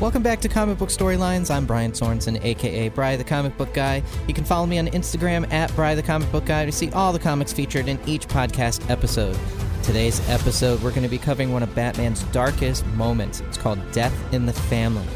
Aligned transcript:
Welcome 0.00 0.22
back 0.22 0.40
to 0.40 0.48
Comic 0.48 0.78
Book 0.78 0.88
Storylines. 0.88 1.54
I'm 1.54 1.66
Brian 1.66 1.92
Sorensen, 1.92 2.42
aka 2.42 2.88
Bry 2.88 3.16
the 3.16 3.22
Comic 3.22 3.58
Book 3.58 3.74
Guy. 3.74 4.02
You 4.26 4.32
can 4.32 4.44
follow 4.44 4.64
me 4.64 4.78
on 4.78 4.86
Instagram 4.86 5.52
at 5.52 5.76
Bry 5.76 5.94
the 5.94 6.02
Comic 6.02 6.32
Book 6.32 6.46
Guy 6.46 6.64
to 6.64 6.72
see 6.72 6.90
all 6.92 7.12
the 7.12 7.18
comics 7.18 7.52
featured 7.52 7.86
in 7.86 7.98
each 8.06 8.26
podcast 8.26 8.88
episode. 8.88 9.38
Today's 9.82 10.26
episode, 10.30 10.82
we're 10.82 10.92
going 10.92 11.02
to 11.02 11.10
be 11.10 11.18
covering 11.18 11.52
one 11.52 11.62
of 11.62 11.74
Batman's 11.74 12.22
darkest 12.32 12.86
moments. 12.86 13.40
It's 13.40 13.58
called 13.58 13.78
Death 13.92 14.14
in 14.32 14.46
the 14.46 14.54
Family. 14.54 15.06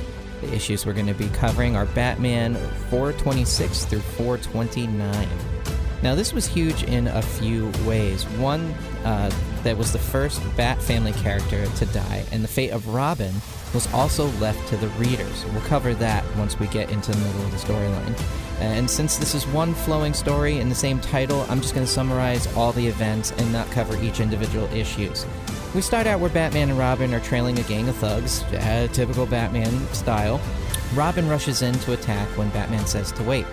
The 0.43 0.53
issues 0.53 0.85
we're 0.85 0.93
going 0.93 1.07
to 1.07 1.15
be 1.15 1.29
covering 1.29 1.77
are 1.77 1.87
Batman 1.87 2.55
426 2.91 3.87
through 3.87 4.01
429. 4.01 5.29
Now, 6.03 6.15
this 6.15 6.35
was 6.35 6.47
huge 6.47 6.83
in 6.83 7.07
a 7.07 7.23
few 7.23 7.73
ways. 7.87 8.25
One, 8.37 8.75
uh, 9.07 9.31
that 9.65 9.77
was 9.77 9.93
the 9.93 9.99
first 9.99 10.41
Bat 10.57 10.81
family 10.81 11.13
character 11.13 11.67
to 11.67 11.87
die, 11.87 12.25
and 12.31 12.45
the 12.45 12.49
fate 12.49 12.71
of 12.71 12.89
Robin 12.89 13.35
was 13.75 13.93
also 13.93 14.27
left 14.39 14.69
to 14.69 14.77
the 14.77 14.89
readers. 14.91 15.45
We'll 15.53 15.63
cover 15.63 15.95
that 15.95 16.25
once 16.37 16.59
we 16.59 16.69
get 16.69 16.91
into 16.91 17.11
the 17.11 17.19
middle 17.19 17.43
of 17.43 17.51
the 17.51 17.57
storyline. 17.57 18.19
And 18.61 18.89
since 18.89 19.17
this 19.17 19.35
is 19.35 19.47
one 19.49 19.75
flowing 19.75 20.15
story 20.15 20.61
in 20.61 20.69
the 20.69 20.75
same 20.75 21.01
title, 21.01 21.45
I'm 21.49 21.61
just 21.61 21.75
going 21.75 21.85
to 21.85 21.93
summarize 21.93 22.47
all 22.55 22.73
the 22.73 22.87
events 22.87 23.33
and 23.33 23.53
not 23.53 23.69
cover 23.73 24.01
each 24.01 24.21
individual 24.21 24.73
issues. 24.73 25.27
We 25.75 25.83
start 25.83 26.07
out 26.07 26.21
where 26.21 26.31
Batman 26.31 26.71
and 26.71 26.79
Robin 26.79 27.13
are 27.13 27.21
trailing 27.21 27.59
a 27.59 27.63
gang 27.65 27.89
of 27.89 27.97
thugs, 27.97 28.45
uh, 28.45 28.87
typical 28.93 29.27
Batman 29.27 29.87
style. 29.93 30.41
Robin 30.95 31.29
rushes 31.29 31.63
in 31.63 31.75
to 31.81 31.95
attack 31.95 32.29
when 32.39 32.49
Batman 32.51 32.87
says 32.87 33.11
to 33.13 33.25
wait. 33.25 33.47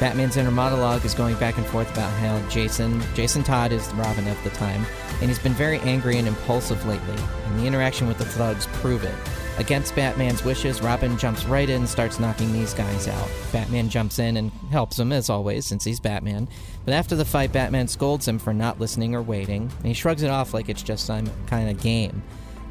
Batman's 0.00 0.36
inner 0.36 0.50
monologue 0.50 1.04
is 1.04 1.14
going 1.14 1.36
back 1.36 1.56
and 1.56 1.66
forth 1.66 1.90
about 1.92 2.12
how 2.18 2.40
Jason, 2.48 3.02
Jason 3.14 3.42
Todd 3.42 3.72
is 3.72 3.86
Robin 3.94 4.26
at 4.26 4.42
the 4.44 4.50
time, 4.50 4.84
and 5.20 5.28
he's 5.28 5.38
been 5.38 5.54
very 5.54 5.78
angry 5.80 6.18
and 6.18 6.28
impulsive 6.28 6.84
lately, 6.86 7.22
and 7.46 7.58
the 7.58 7.66
interaction 7.66 8.06
with 8.06 8.18
the 8.18 8.24
thugs 8.24 8.66
prove 8.74 9.04
it. 9.04 9.14
Against 9.58 9.96
Batman's 9.96 10.44
wishes, 10.44 10.80
Robin 10.80 11.18
jumps 11.18 11.44
right 11.44 11.68
in 11.68 11.80
and 11.80 11.88
starts 11.88 12.20
knocking 12.20 12.52
these 12.52 12.74
guys 12.74 13.08
out. 13.08 13.28
Batman 13.52 13.88
jumps 13.88 14.20
in 14.20 14.36
and 14.36 14.52
helps 14.70 14.96
him, 14.98 15.10
as 15.10 15.28
always, 15.28 15.66
since 15.66 15.82
he's 15.82 15.98
Batman. 15.98 16.48
But 16.84 16.94
after 16.94 17.16
the 17.16 17.24
fight, 17.24 17.52
Batman 17.52 17.88
scolds 17.88 18.28
him 18.28 18.38
for 18.38 18.54
not 18.54 18.78
listening 18.78 19.16
or 19.16 19.22
waiting, 19.22 19.62
and 19.78 19.86
he 19.86 19.94
shrugs 19.94 20.22
it 20.22 20.30
off 20.30 20.54
like 20.54 20.68
it's 20.68 20.82
just 20.82 21.06
some 21.06 21.28
kind 21.48 21.68
of 21.68 21.82
game. 21.82 22.22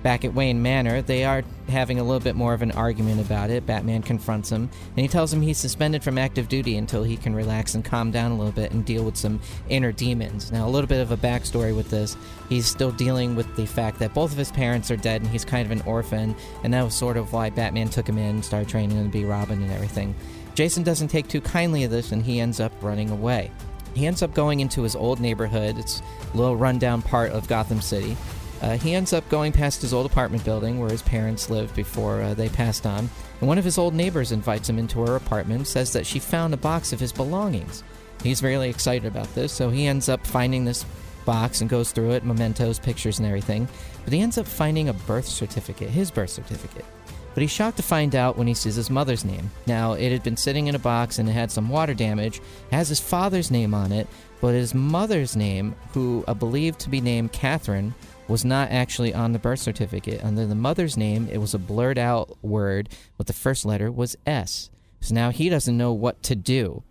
Back 0.08 0.24
at 0.24 0.34
Wayne 0.34 0.62
Manor, 0.62 1.02
they 1.02 1.26
are 1.26 1.44
having 1.68 2.00
a 2.00 2.04
little 2.04 2.22
bit 2.22 2.38
more 2.38 2.54
of 2.54 2.62
an 2.62 2.72
argument 2.72 3.20
about 3.20 3.50
it. 3.50 3.66
Batman 3.66 4.02
confronts 4.02 4.50
him, 4.50 4.70
and 4.96 5.00
he 5.00 5.10
tells 5.10 5.34
him 5.34 5.42
he's 5.42 5.58
suspended 5.58 6.02
from 6.02 6.18
active 6.18 6.48
duty 6.48 6.78
until 6.78 7.04
he 7.04 7.18
can 7.18 7.36
relax 7.36 7.76
and 7.76 7.84
calm 7.84 8.10
down 8.10 8.32
a 8.32 8.38
little 8.38 8.54
bit 8.54 8.72
and 8.72 8.86
deal 8.86 9.04
with 9.04 9.18
some 9.18 9.42
inner 9.68 9.92
demons. 9.92 10.50
Now, 10.50 10.66
a 10.66 10.70
little 10.70 10.88
bit 10.88 11.02
of 11.02 11.12
a 11.12 11.18
backstory 11.18 11.76
with 11.76 11.90
this. 11.90 12.16
He's 12.48 12.66
still 12.68 12.94
dealing 12.94 13.36
with 13.36 13.54
the 13.58 13.66
fact 13.66 14.00
that 14.00 14.14
both 14.14 14.32
of 14.32 14.38
his 14.38 14.50
parents 14.50 14.90
are 14.92 14.96
dead, 14.96 15.24
and 15.24 15.30
he's 15.30 15.44
kind 15.44 15.66
of 15.66 15.72
an 15.74 15.86
orphan, 15.86 16.38
and 16.64 16.74
that 16.74 16.86
was 16.86 16.96
sort 16.96 17.18
of 17.18 17.34
why 17.34 17.50
Batman 17.50 17.90
took 17.90 18.08
him 18.08 18.18
in, 18.18 18.42
started 18.42 18.70
training 18.70 18.96
him 18.96 19.08
to 19.08 19.12
be 19.12 19.26
Robin 19.26 19.62
and 19.62 19.74
everything. 19.74 20.16
Jason 20.56 20.84
doesn't 20.84 21.10
take 21.10 21.28
too 21.28 21.42
kindly 21.42 21.84
of 21.84 21.92
this, 21.92 22.14
and 22.14 22.24
he 22.24 22.40
ends 22.40 22.62
up 22.62 22.72
running 22.82 23.10
away. 23.10 23.52
He 23.94 24.08
ends 24.08 24.22
up 24.22 24.34
going 24.34 24.62
into 24.62 24.84
his 24.84 24.96
old 24.96 25.20
neighborhood. 25.20 25.78
It's 25.78 26.02
a 26.34 26.38
little 26.38 26.56
rundown 26.56 27.02
part 27.02 27.32
of 27.32 27.50
Gotham 27.50 27.82
City. 27.82 28.16
Uh, 28.62 28.78
he 28.78 28.94
ends 28.96 29.14
up 29.14 29.28
going 29.30 29.52
past 29.52 29.82
his 29.82 29.94
old 29.94 30.06
apartment 30.06 30.44
building 30.44 30.80
where 30.80 30.90
his 30.90 31.02
parents 31.04 31.50
lived 31.50 31.76
before 31.76 32.22
uh, 32.22 32.34
they 32.34 32.50
passed 32.50 32.86
on, 32.86 33.10
and 33.40 33.48
one 33.48 33.58
of 33.58 33.66
his 33.66 33.78
old 33.78 33.94
neighbors 33.94 34.32
invites 34.32 34.70
him 34.70 34.80
into 34.80 35.06
her 35.06 35.16
apartment, 35.16 35.68
says 35.68 35.94
that 35.94 36.06
she 36.06 36.20
found 36.20 36.54
a 36.54 36.58
box 36.58 36.92
of 36.92 37.00
his 37.00 37.12
belongings. 37.12 37.84
He's 38.24 38.42
really 38.42 38.70
excited 38.70 39.06
about 39.06 39.34
this, 39.36 39.54
so 39.54 39.70
he 39.70 39.86
ends 39.86 40.10
up 40.10 40.26
finding 40.26 40.66
this 40.66 40.86
box 41.26 41.62
and 41.62 41.70
goes 41.70 41.92
through 41.92 42.12
it, 42.12 42.26
mementos, 42.26 42.80
pictures, 42.80 43.20
and 43.20 43.28
everything. 43.28 43.68
But 44.04 44.14
he 44.14 44.22
ends 44.22 44.38
up 44.38 44.48
finding 44.48 44.90
a 44.90 44.94
birth 44.94 45.28
certificate, 45.28 45.90
his 45.90 46.10
birth 46.10 46.32
certificate. 46.32 46.86
But 47.34 47.42
he's 47.42 47.52
shocked 47.52 47.78
to 47.78 47.84
find 47.84 48.16
out 48.16 48.36
when 48.36 48.48
he 48.48 48.56
sees 48.56 48.74
his 48.74 48.90
mother's 48.90 49.24
name. 49.24 49.52
Now, 49.68 49.94
it 49.94 50.12
had 50.12 50.24
been 50.24 50.38
sitting 50.38 50.66
in 50.66 50.74
a 50.74 50.80
box 50.80 51.20
and 51.20 51.30
it 51.30 51.34
had 51.34 51.52
some 51.52 51.70
water 51.70 51.94
damage, 51.94 52.42
has 52.72 52.90
his 52.90 53.00
father's 53.00 53.52
name 53.52 53.76
on 53.76 53.92
it, 53.92 54.08
but 54.42 54.56
his 54.56 54.74
mother's 54.74 55.36
name, 55.36 55.76
who 55.94 56.24
are 56.28 56.34
believed 56.34 56.80
to 56.80 56.90
be 56.90 57.00
named 57.00 57.34
Catherine, 57.34 57.94
was 58.28 58.44
not 58.44 58.72
actually 58.72 59.14
on 59.14 59.32
the 59.32 59.40
birth 59.40 59.60
certificate. 59.60 60.24
Under 60.24 60.46
the 60.46 60.56
mother's 60.56 60.98
name, 60.98 61.28
it 61.32 61.38
was 61.38 61.54
a 61.54 61.60
blurred 61.60 61.98
out 61.98 62.38
word, 62.44 62.90
but 63.18 63.28
the 63.28 63.34
first 63.34 63.66
letter 63.66 63.92
was 63.92 64.18
S. 64.26 64.70
So 65.02 65.16
now 65.16 65.30
he 65.30 65.50
doesn't 65.50 65.78
know 65.78 65.94
what 65.94 66.22
to 66.24 66.36
do. 66.36 66.84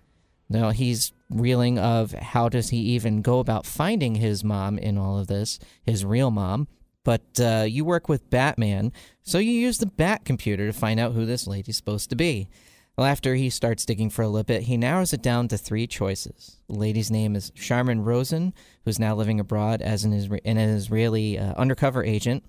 Now 0.48 0.70
he's 0.70 1.12
reeling 1.28 1.78
of 1.78 2.12
how 2.12 2.48
does 2.48 2.70
he 2.70 2.78
even 2.78 3.22
go 3.22 3.40
about 3.40 3.66
finding 3.66 4.14
his 4.14 4.44
mom 4.44 4.78
in 4.78 4.96
all 4.96 5.18
of 5.18 5.26
this, 5.26 5.58
his 5.84 6.04
real 6.04 6.30
mom. 6.30 6.68
But 7.04 7.40
uh, 7.40 7.66
you 7.68 7.84
work 7.84 8.08
with 8.08 8.30
Batman, 8.30 8.92
so 9.22 9.38
you 9.38 9.52
use 9.52 9.78
the 9.78 9.86
Bat 9.86 10.24
computer 10.24 10.66
to 10.66 10.72
find 10.72 10.98
out 10.98 11.12
who 11.12 11.24
this 11.24 11.46
lady's 11.46 11.76
supposed 11.76 12.10
to 12.10 12.16
be. 12.16 12.48
Well, 12.96 13.06
after 13.06 13.34
he 13.34 13.50
starts 13.50 13.84
digging 13.84 14.08
for 14.08 14.22
a 14.22 14.28
little 14.28 14.44
bit, 14.44 14.62
he 14.62 14.78
narrows 14.78 15.12
it 15.12 15.20
down 15.20 15.48
to 15.48 15.58
three 15.58 15.86
choices. 15.86 16.56
The 16.66 16.78
lady's 16.78 17.10
name 17.10 17.36
is 17.36 17.50
Charmin 17.50 18.02
Rosen, 18.02 18.54
who's 18.86 18.98
now 18.98 19.14
living 19.14 19.38
abroad 19.38 19.82
as 19.82 20.04
an, 20.04 20.12
Isra- 20.12 20.40
an 20.46 20.56
Israeli 20.56 21.38
uh, 21.38 21.52
undercover 21.58 22.02
agent. 22.02 22.42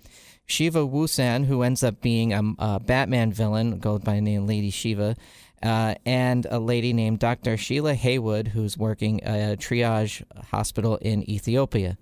Shiva 0.46 0.88
Woosan, 0.88 1.46
who 1.46 1.64
ends 1.64 1.84
up 1.84 2.00
being 2.00 2.32
a, 2.32 2.42
a 2.60 2.80
Batman 2.80 3.34
villain, 3.34 3.80
goes 3.80 4.00
by 4.00 4.16
the 4.16 4.22
name 4.22 4.48
Lady 4.48 4.70
Shiva, 4.70 5.18
uh, 5.62 5.96
and 6.06 6.48
a 6.50 6.60
lady 6.60 6.94
named 6.94 7.20
Dr. 7.20 7.58
Sheila 7.58 7.94
Haywood, 7.96 8.50
who's 8.50 8.78
working 8.78 9.20
a 9.26 9.58
triage 9.58 10.24
hospital 10.46 10.96
in 10.98 11.30
Ethiopia. 11.30 11.98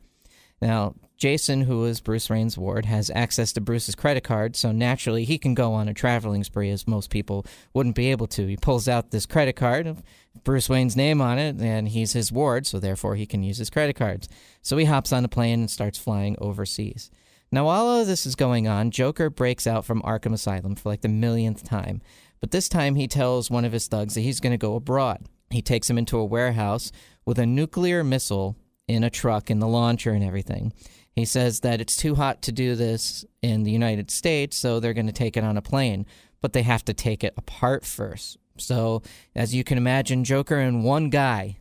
Now, 0.61 0.95
Jason, 1.17 1.61
who 1.61 1.85
is 1.85 2.01
Bruce 2.01 2.29
Wayne's 2.29 2.57
ward, 2.57 2.85
has 2.85 3.09
access 3.13 3.53
to 3.53 3.61
Bruce's 3.61 3.95
credit 3.95 4.23
card, 4.23 4.55
so 4.55 4.71
naturally 4.71 5.23
he 5.23 5.37
can 5.37 5.53
go 5.53 5.73
on 5.73 5.87
a 5.87 5.93
traveling 5.93 6.43
spree 6.43 6.69
as 6.69 6.87
most 6.87 7.09
people 7.09 7.45
wouldn't 7.73 7.95
be 7.95 8.11
able 8.11 8.27
to. 8.27 8.47
He 8.47 8.57
pulls 8.57 8.87
out 8.87 9.11
this 9.11 9.25
credit 9.25 9.55
card, 9.55 9.97
Bruce 10.43 10.69
Wayne's 10.69 10.97
name 10.97 11.21
on 11.21 11.39
it, 11.39 11.59
and 11.61 11.87
he's 11.87 12.13
his 12.13 12.31
ward, 12.31 12.67
so 12.67 12.79
therefore 12.79 13.15
he 13.15 13.25
can 13.25 13.43
use 13.43 13.57
his 13.57 13.69
credit 13.69 13.95
cards. 13.95 14.27
So 14.61 14.75
he 14.77 14.85
hops 14.85 15.13
on 15.13 15.23
a 15.23 15.29
plane 15.29 15.61
and 15.61 15.71
starts 15.71 15.97
flying 15.97 16.35
overseas. 16.39 17.09
Now, 17.51 17.65
while 17.65 17.85
all 17.85 18.01
of 18.01 18.07
this 18.07 18.25
is 18.25 18.35
going 18.35 18.67
on, 18.67 18.91
Joker 18.91 19.29
breaks 19.29 19.65
out 19.65 19.85
from 19.85 20.01
Arkham 20.01 20.33
Asylum 20.33 20.75
for 20.75 20.89
like 20.89 21.01
the 21.01 21.07
millionth 21.07 21.63
time. 21.63 22.01
But 22.41 22.51
this 22.51 22.67
time 22.67 22.95
he 22.95 23.07
tells 23.07 23.49
one 23.49 23.63
of 23.63 23.71
his 23.71 23.87
thugs 23.87 24.15
that 24.15 24.21
he's 24.21 24.41
going 24.41 24.51
to 24.51 24.57
go 24.57 24.75
abroad. 24.75 25.25
He 25.49 25.61
takes 25.61 25.89
him 25.89 25.97
into 25.97 26.17
a 26.17 26.25
warehouse 26.25 26.91
with 27.25 27.39
a 27.39 27.45
nuclear 27.45 28.03
missile 28.03 28.57
in 28.87 29.03
a 29.03 29.09
truck 29.09 29.49
in 29.49 29.59
the 29.59 29.67
launcher 29.67 30.11
and 30.11 30.23
everything. 30.23 30.73
He 31.15 31.25
says 31.25 31.61
that 31.61 31.79
it's 31.79 31.95
too 31.95 32.15
hot 32.15 32.41
to 32.43 32.51
do 32.51 32.75
this 32.75 33.25
in 33.41 33.63
the 33.63 33.71
United 33.71 34.11
States, 34.11 34.57
so 34.57 34.79
they're 34.79 34.93
going 34.93 35.07
to 35.07 35.13
take 35.13 35.37
it 35.37 35.43
on 35.43 35.57
a 35.57 35.61
plane, 35.61 36.05
but 36.41 36.53
they 36.53 36.63
have 36.63 36.83
to 36.85 36.93
take 36.93 37.23
it 37.23 37.33
apart 37.37 37.85
first. 37.85 38.37
So, 38.57 39.01
as 39.33 39.55
you 39.55 39.63
can 39.63 39.77
imagine, 39.77 40.23
Joker 40.23 40.57
and 40.57 40.83
one 40.83 41.09
guy 41.09 41.57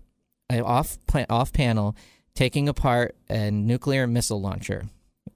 off 0.51 0.99
off 1.31 1.53
panel 1.53 1.97
taking 2.35 2.69
apart 2.69 3.17
a 3.29 3.51
nuclear 3.51 4.07
missile 4.07 4.41
launcher. 4.41 4.85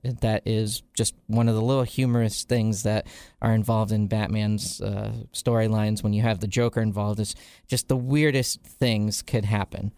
That 0.02 0.42
is 0.46 0.82
just 0.94 1.14
one 1.26 1.48
of 1.48 1.54
the 1.54 1.62
little 1.62 1.82
humorous 1.82 2.44
things 2.44 2.82
that 2.84 3.06
are 3.42 3.52
involved 3.52 3.90
in 3.90 4.06
Batman's 4.06 4.80
uh, 4.80 5.12
storylines. 5.32 6.02
When 6.02 6.12
you 6.12 6.22
have 6.22 6.40
the 6.40 6.46
Joker 6.46 6.80
involved, 6.80 7.20
is 7.20 7.34
just 7.66 7.88
the 7.88 7.96
weirdest 7.96 8.62
things 8.62 9.22
could 9.22 9.44
happen. 9.44 9.92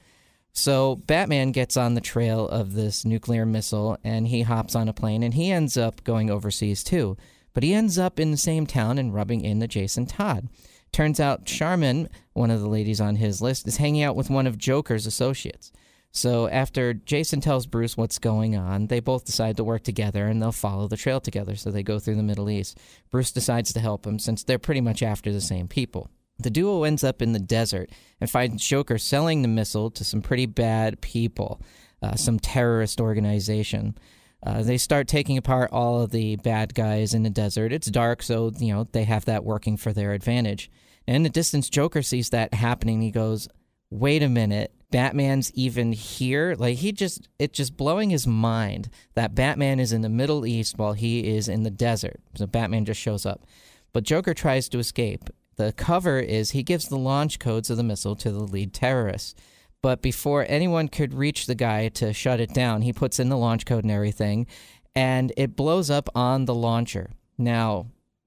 So 0.53 0.97
Batman 0.97 1.53
gets 1.53 1.77
on 1.77 1.95
the 1.95 2.01
trail 2.01 2.49
of 2.49 2.75
this 2.75 3.05
nuclear 3.05 3.47
missile 3.47 3.97
and 4.03 4.29
he 4.29 4.43
hops 4.43 4.75
on 4.75 4.89
a 4.89 4.93
plane 4.93 5.23
and 5.23 5.35
he 5.35 5.51
ends 5.51 5.77
up 5.77 6.03
going 6.05 6.31
overseas 6.31 6.83
too. 6.83 7.17
But 7.53 7.63
he 7.63 7.75
ends 7.75 7.99
up 7.99 8.21
in 8.21 8.31
the 8.31 8.37
same 8.37 8.67
town 8.67 8.99
and 8.99 9.15
rubbing 9.15 9.43
into 9.43 9.67
Jason 9.69 10.07
Todd. 10.07 10.49
Turns 10.93 11.21
out 11.21 11.45
Charmin, 11.45 12.09
one 12.33 12.51
of 12.51 12.61
the 12.61 12.69
ladies 12.69 13.01
on 13.01 13.17
his 13.17 13.41
list, 13.41 13.67
is 13.67 13.77
hanging 13.77 14.03
out 14.03 14.17
with 14.17 14.31
one 14.31 14.47
of 14.47 14.59
Joker's 14.59 15.07
associates. 15.07 15.73
So 16.13 16.49
after 16.49 16.93
Jason 16.93 17.41
tells 17.41 17.67
Bruce 17.67 17.97
what's 17.97 18.19
going 18.19 18.57
on, 18.57 18.89
they 18.89 18.99
both 18.99 19.25
decide 19.25 19.57
to 19.57 19.65
work 19.65 19.85
together 19.85 20.27
and 20.27 20.43
they'll 20.43 20.51
follow 20.51 20.89
the 20.89 20.97
trail 20.97 21.21
together. 21.21 21.55
So 21.55 21.71
they 21.71 21.85
go 21.85 22.01
through 22.01 22.17
the 22.17 22.23
Middle 22.25 22.51
East. 22.51 22.79
Bruce 23.11 23.31
decides 23.31 23.73
to 23.73 23.81
help 23.81 24.05
him 24.05 24.19
since 24.19 24.43
they're 24.43 24.59
pretty 24.59 24.81
much 24.81 25.03
after 25.03 25.33
the 25.33 25.41
same 25.41 25.69
people. 25.69 26.11
The 26.43 26.51
duo 26.51 26.85
ends 26.85 27.05
up 27.05 27.23
in 27.23 27.33
the 27.33 27.39
desert 27.39 27.91
and 28.21 28.31
finds 28.31 28.67
Joker 28.67 28.99
selling 28.99 29.43
the 29.43 29.49
missile 29.49 29.91
to 29.91 30.05
some 30.05 30.23
pretty 30.23 30.47
bad 30.47 31.01
people, 31.01 31.61
uh, 32.03 32.17
some 32.17 32.39
terrorist 32.39 33.01
organization. 33.01 33.97
Uh, 34.43 34.63
they 34.63 34.79
start 34.79 35.07
taking 35.07 35.37
apart 35.37 35.71
all 35.71 36.01
of 36.01 36.11
the 36.13 36.37
bad 36.37 36.75
guys 36.75 37.13
in 37.13 37.23
the 37.23 37.31
desert. 37.31 37.73
It's 37.73 37.91
dark, 37.91 38.23
so 38.23 38.51
you 38.59 38.73
know 38.73 38.89
they 38.93 39.05
have 39.05 39.27
that 39.27 39.45
working 39.45 39.77
for 39.77 39.93
their 39.93 40.13
advantage. 40.13 40.71
And 41.07 41.15
in 41.17 41.23
the 41.23 41.29
distance, 41.29 41.69
Joker 41.69 42.03
sees 42.03 42.31
that 42.31 42.55
happening. 42.55 43.03
He 43.03 43.11
goes, 43.11 43.49
"Wait 43.91 44.23
a 44.23 44.29
minute, 44.31 44.73
Batman's 44.91 45.53
even 45.53 45.93
here!" 45.93 46.55
Like 46.57 46.79
he 46.79 46.91
just, 46.91 47.29
it 47.39 47.53
just 47.53 47.77
blowing 47.77 48.09
his 48.09 48.27
mind 48.27 48.89
that 49.15 49.35
Batman 49.35 49.79
is 49.79 49.93
in 49.93 50.01
the 50.01 50.09
Middle 50.09 50.47
East 50.47 50.79
while 50.79 50.95
he 50.95 51.29
is 51.37 51.47
in 51.49 51.63
the 51.63 51.71
desert. 51.71 52.21
So 52.35 52.47
Batman 52.47 52.87
just 52.87 53.01
shows 53.01 53.27
up, 53.27 53.45
but 53.93 54.05
Joker 54.05 54.33
tries 54.33 54.71
to 54.71 54.79
escape, 54.79 55.29
the 55.57 55.73
cover 55.73 56.19
is 56.19 56.51
he 56.51 56.63
gives 56.63 56.89
the 56.89 56.99
launch 56.99 57.39
codes 57.39 57.71
of 57.71 57.77
the 57.77 57.83
missile 57.83 58.17
to 58.17 58.31
the 58.31 58.41
lead 58.41 58.73
terrorist. 58.73 59.39
But 59.83 60.03
before 60.03 60.45
anyone 60.49 60.89
could 60.89 61.15
reach 61.15 61.47
the 61.47 61.55
guy 61.55 61.89
to 61.89 62.13
shut 62.13 62.41
it 62.41 62.53
down, 62.53 62.83
he 62.83 62.93
puts 62.93 63.19
in 63.19 63.29
the 63.29 63.37
launch 63.37 63.65
code 63.65 63.85
and 63.85 63.91
everything, 63.91 64.47
and 64.95 65.33
it 65.37 65.57
blows 65.57 65.91
up 65.91 66.09
on 66.15 66.45
the 66.45 66.55
launcher. 66.55 67.11
Now, 67.39 67.87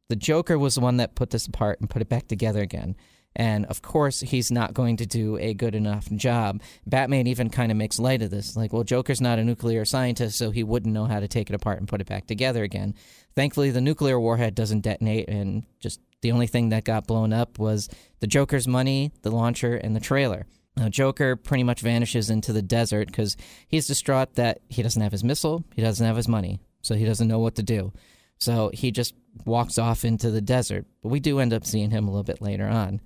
the 0.09 0.15
Joker 0.15 0.57
was 0.57 0.75
the 0.75 0.81
one 0.81 0.97
that 0.97 1.15
put 1.15 1.29
this 1.29 1.47
apart 1.47 1.79
and 1.79 1.89
put 1.89 2.01
it 2.01 2.09
back 2.09 2.27
together 2.27 2.61
again. 2.61 2.95
And 3.35 3.65
of 3.65 3.81
course, 3.81 4.21
he's 4.21 4.51
not 4.51 4.73
going 4.73 4.97
to 4.97 5.05
do 5.05 5.37
a 5.37 5.53
good 5.53 5.73
enough 5.73 6.09
job. 6.11 6.61
Batman 6.85 7.25
even 7.25 7.49
kind 7.49 7.71
of 7.71 7.77
makes 7.77 7.99
light 7.99 8.21
of 8.21 8.29
this. 8.29 8.55
Like, 8.55 8.71
well, 8.73 8.83
Joker's 8.83 9.21
not 9.21 9.39
a 9.39 9.43
nuclear 9.43 9.85
scientist, 9.85 10.37
so 10.37 10.51
he 10.51 10.63
wouldn't 10.63 10.93
know 10.93 11.05
how 11.05 11.19
to 11.19 11.27
take 11.27 11.49
it 11.49 11.55
apart 11.55 11.79
and 11.79 11.87
put 11.87 12.01
it 12.01 12.07
back 12.07 12.27
together 12.27 12.63
again. 12.63 12.93
Thankfully, 13.35 13.71
the 13.71 13.81
nuclear 13.81 14.19
warhead 14.19 14.53
doesn't 14.53 14.81
detonate, 14.81 15.27
and 15.29 15.63
just 15.79 15.99
the 16.23 16.31
only 16.31 16.47
thing 16.47 16.69
that 16.69 16.85
got 16.85 17.05
blown 17.05 17.31
up 17.31 17.59
was 17.59 17.87
the 18.19 18.27
Joker's 18.27 18.67
money, 18.67 19.11
the 19.21 19.29
launcher, 19.29 19.75
and 19.75 19.95
the 19.95 19.99
trailer. 19.99 20.47
Now, 20.75 20.89
Joker 20.89 21.35
pretty 21.35 21.63
much 21.63 21.81
vanishes 21.81 22.31
into 22.31 22.51
the 22.51 22.63
desert 22.63 23.07
because 23.07 23.37
he's 23.67 23.85
distraught 23.85 24.33
that 24.35 24.61
he 24.69 24.81
doesn't 24.81 25.01
have 25.01 25.11
his 25.11 25.23
missile, 25.23 25.63
he 25.75 25.83
doesn't 25.83 26.05
have 26.05 26.15
his 26.15 26.27
money, 26.27 26.59
so 26.81 26.95
he 26.95 27.05
doesn't 27.05 27.27
know 27.27 27.39
what 27.39 27.55
to 27.55 27.63
do. 27.63 27.93
So 28.39 28.71
he 28.73 28.89
just 28.89 29.13
walks 29.45 29.77
off 29.77 30.03
into 30.03 30.31
the 30.31 30.41
desert. 30.41 30.85
But 31.03 31.09
we 31.09 31.19
do 31.19 31.39
end 31.39 31.53
up 31.53 31.65
seeing 31.65 31.91
him 31.91 32.07
a 32.07 32.11
little 32.11 32.23
bit 32.23 32.41
later 32.41 32.67
on. 32.67 33.01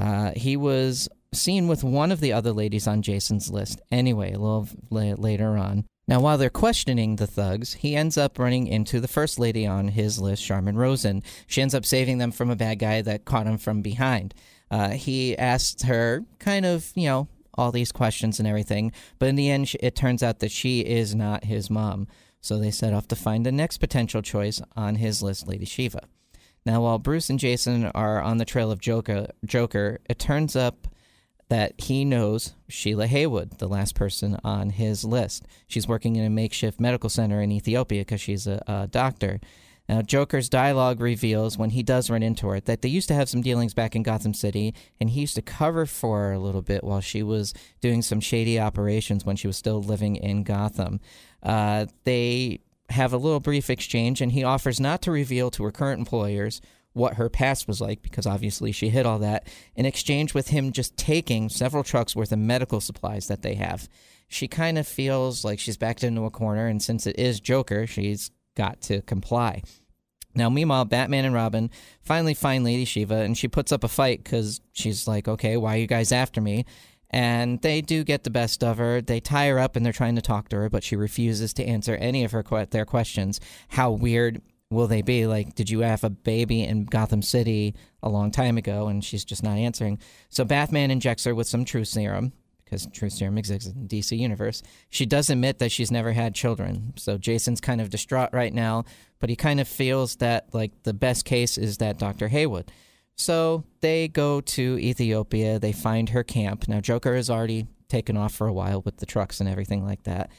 Uh, 0.00 0.32
he 0.34 0.56
was 0.56 1.08
seen 1.34 1.68
with 1.68 1.84
one 1.84 2.12
of 2.12 2.20
the 2.20 2.32
other 2.32 2.52
ladies 2.52 2.86
on 2.86 3.02
Jason's 3.02 3.50
list 3.50 3.80
anyway, 3.90 4.32
a 4.32 4.38
little 4.38 4.68
later 4.90 5.56
on. 5.58 5.84
Now, 6.08 6.20
while 6.20 6.36
they're 6.36 6.50
questioning 6.50 7.16
the 7.16 7.26
thugs, 7.26 7.74
he 7.74 7.94
ends 7.94 8.18
up 8.18 8.38
running 8.38 8.66
into 8.66 9.00
the 9.00 9.08
first 9.08 9.38
lady 9.38 9.66
on 9.66 9.88
his 9.88 10.18
list, 10.18 10.44
Charmin 10.44 10.76
Rosen. 10.76 11.22
She 11.46 11.62
ends 11.62 11.74
up 11.74 11.86
saving 11.86 12.18
them 12.18 12.32
from 12.32 12.50
a 12.50 12.56
bad 12.56 12.80
guy 12.80 13.02
that 13.02 13.24
caught 13.24 13.46
him 13.46 13.56
from 13.56 13.82
behind. 13.82 14.34
Uh, 14.70 14.90
he 14.90 15.38
asks 15.38 15.82
her, 15.84 16.24
kind 16.38 16.66
of, 16.66 16.92
you 16.96 17.06
know, 17.06 17.28
all 17.54 17.70
these 17.70 17.92
questions 17.92 18.38
and 18.38 18.48
everything, 18.48 18.90
but 19.18 19.28
in 19.28 19.36
the 19.36 19.50
end, 19.50 19.74
it 19.80 19.94
turns 19.94 20.22
out 20.22 20.40
that 20.40 20.50
she 20.50 20.80
is 20.80 21.14
not 21.14 21.44
his 21.44 21.70
mom. 21.70 22.08
So 22.40 22.58
they 22.58 22.70
set 22.70 22.92
off 22.92 23.06
to 23.08 23.16
find 23.16 23.46
the 23.46 23.52
next 23.52 23.78
potential 23.78 24.22
choice 24.22 24.60
on 24.74 24.96
his 24.96 25.22
list, 25.22 25.46
Lady 25.46 25.66
Shiva. 25.66 26.08
Now, 26.64 26.82
while 26.82 26.98
Bruce 26.98 27.30
and 27.30 27.38
Jason 27.38 27.86
are 27.86 28.20
on 28.20 28.38
the 28.38 28.44
trail 28.44 28.70
of 28.70 28.80
Joker, 28.80 29.28
Joker, 29.44 30.00
it 30.08 30.18
turns 30.18 30.56
up 30.56 30.88
that 31.52 31.78
he 31.82 32.02
knows 32.02 32.54
Sheila 32.66 33.06
Haywood, 33.06 33.58
the 33.58 33.68
last 33.68 33.94
person 33.94 34.38
on 34.42 34.70
his 34.70 35.04
list. 35.04 35.44
She's 35.68 35.86
working 35.86 36.16
in 36.16 36.24
a 36.24 36.30
makeshift 36.30 36.80
medical 36.80 37.10
center 37.10 37.42
in 37.42 37.52
Ethiopia 37.52 38.00
because 38.00 38.22
she's 38.22 38.46
a, 38.46 38.62
a, 38.66 38.86
doctor. 38.86 39.38
Now, 39.86 40.00
Joker's 40.00 40.48
dialogue 40.48 41.02
reveals 41.02 41.58
when 41.58 41.68
he 41.68 41.82
does 41.82 42.08
run 42.08 42.22
into 42.22 42.48
her 42.48 42.60
that 42.60 42.80
they 42.80 42.88
used 42.88 43.08
to 43.08 43.14
have 43.14 43.28
some 43.28 43.42
dealings 43.42 43.74
back 43.74 43.94
in 43.94 44.02
Gotham 44.02 44.32
City, 44.32 44.74
and 44.98 45.10
he 45.10 45.20
used 45.20 45.34
to 45.34 45.42
cover 45.42 45.84
for 45.84 46.20
her 46.20 46.32
a 46.32 46.38
little 46.38 46.62
bit 46.62 46.84
while 46.84 47.02
she 47.02 47.22
was 47.22 47.52
doing 47.82 48.00
some 48.00 48.20
shady 48.20 48.58
operations 48.58 49.26
when 49.26 49.36
she 49.36 49.46
was 49.46 49.58
still 49.58 49.82
living 49.82 50.16
in 50.16 50.44
Gotham. 50.44 51.00
Uh, 51.42 51.84
they 52.04 52.60
have 52.88 53.12
a 53.12 53.18
little 53.18 53.40
brief 53.40 53.68
exchange, 53.68 54.22
and 54.22 54.32
he 54.32 54.42
offers 54.42 54.80
not 54.80 55.02
to 55.02 55.10
reveal 55.10 55.50
to 55.50 55.64
her 55.64 55.70
current 55.70 55.98
employers 55.98 56.62
what 56.92 57.14
her 57.14 57.28
past 57.28 57.66
was 57.66 57.80
like 57.80 58.02
because 58.02 58.26
obviously 58.26 58.72
she 58.72 58.88
hid 58.88 59.06
all 59.06 59.18
that 59.18 59.46
in 59.74 59.86
exchange 59.86 60.34
with 60.34 60.48
him 60.48 60.72
just 60.72 60.96
taking 60.96 61.48
several 61.48 61.82
trucks 61.82 62.14
worth 62.14 62.32
of 62.32 62.38
medical 62.38 62.80
supplies 62.80 63.28
that 63.28 63.42
they 63.42 63.54
have. 63.54 63.88
She 64.28 64.48
kind 64.48 64.78
of 64.78 64.86
feels 64.86 65.44
like 65.44 65.58
she's 65.58 65.76
backed 65.76 66.04
into 66.04 66.24
a 66.24 66.30
corner, 66.30 66.66
and 66.66 66.82
since 66.82 67.06
it 67.06 67.18
is 67.18 67.40
Joker, 67.40 67.86
she's 67.86 68.30
got 68.56 68.80
to 68.82 69.02
comply. 69.02 69.62
Now, 70.34 70.48
meanwhile, 70.48 70.86
Batman 70.86 71.26
and 71.26 71.34
Robin 71.34 71.70
finally 72.00 72.32
find 72.32 72.64
Lady 72.64 72.86
Shiva, 72.86 73.16
and 73.16 73.36
she 73.36 73.48
puts 73.48 73.72
up 73.72 73.84
a 73.84 73.88
fight 73.88 74.24
because 74.24 74.62
she's 74.72 75.06
like, 75.06 75.28
okay, 75.28 75.58
why 75.58 75.74
are 75.74 75.78
you 75.80 75.86
guys 75.86 76.12
after 76.12 76.40
me? 76.40 76.64
and 77.12 77.60
they 77.60 77.82
do 77.82 78.04
get 78.04 78.24
the 78.24 78.30
best 78.30 78.64
of 78.64 78.78
her. 78.78 79.02
They 79.02 79.20
tie 79.20 79.48
her 79.48 79.58
up 79.58 79.76
and 79.76 79.84
they're 79.84 79.92
trying 79.92 80.16
to 80.16 80.22
talk 80.22 80.48
to 80.48 80.56
her, 80.56 80.70
but 80.70 80.82
she 80.82 80.96
refuses 80.96 81.52
to 81.54 81.64
answer 81.64 81.94
any 81.96 82.24
of 82.24 82.32
her 82.32 82.42
their 82.70 82.86
questions. 82.86 83.38
How 83.68 83.90
weird 83.90 84.40
will 84.72 84.86
they 84.86 85.02
be? 85.02 85.26
Like, 85.26 85.54
did 85.54 85.70
you 85.70 85.80
have 85.80 86.04
a 86.04 86.10
baby 86.10 86.62
in 86.62 86.84
Gotham 86.84 87.22
City 87.22 87.74
a 88.02 88.08
long 88.08 88.30
time 88.30 88.58
ago? 88.58 88.88
And 88.88 89.04
she's 89.04 89.24
just 89.24 89.42
not 89.42 89.56
answering. 89.56 89.98
So 90.28 90.44
Batman 90.44 90.90
injects 90.90 91.24
her 91.24 91.34
with 91.34 91.46
some 91.46 91.64
truth 91.64 91.88
serum 91.88 92.32
because 92.64 92.86
truth 92.86 93.12
serum 93.12 93.36
exists 93.36 93.70
in 93.70 93.86
DC 93.86 94.18
universe. 94.18 94.62
She 94.88 95.04
does 95.04 95.28
admit 95.28 95.58
that 95.58 95.70
she's 95.70 95.90
never 95.90 96.12
had 96.12 96.34
children. 96.34 96.94
So 96.96 97.18
Jason's 97.18 97.60
kind 97.60 97.80
of 97.80 97.90
distraught 97.90 98.30
right 98.32 98.52
now, 98.52 98.84
but 99.20 99.28
he 99.28 99.36
kind 99.36 99.60
of 99.60 99.68
feels 99.68 100.16
that 100.16 100.54
like 100.54 100.82
the 100.84 100.94
best 100.94 101.26
case 101.26 101.58
is 101.58 101.78
that 101.78 101.98
Dr. 101.98 102.28
Haywood. 102.28 102.72
So 103.14 103.64
they 103.82 104.08
go 104.08 104.40
to 104.40 104.78
Ethiopia. 104.78 105.58
They 105.58 105.72
find 105.72 106.08
her 106.08 106.24
camp. 106.24 106.66
Now, 106.66 106.80
Joker 106.80 107.14
has 107.14 107.28
already 107.28 107.66
taken 107.88 108.16
off 108.16 108.34
for 108.34 108.46
a 108.46 108.52
while 108.52 108.80
with 108.80 108.96
the 108.96 109.06
trucks 109.06 109.38
and 109.38 109.48
everything 109.48 109.84
like 109.84 110.04
that. 110.04 110.30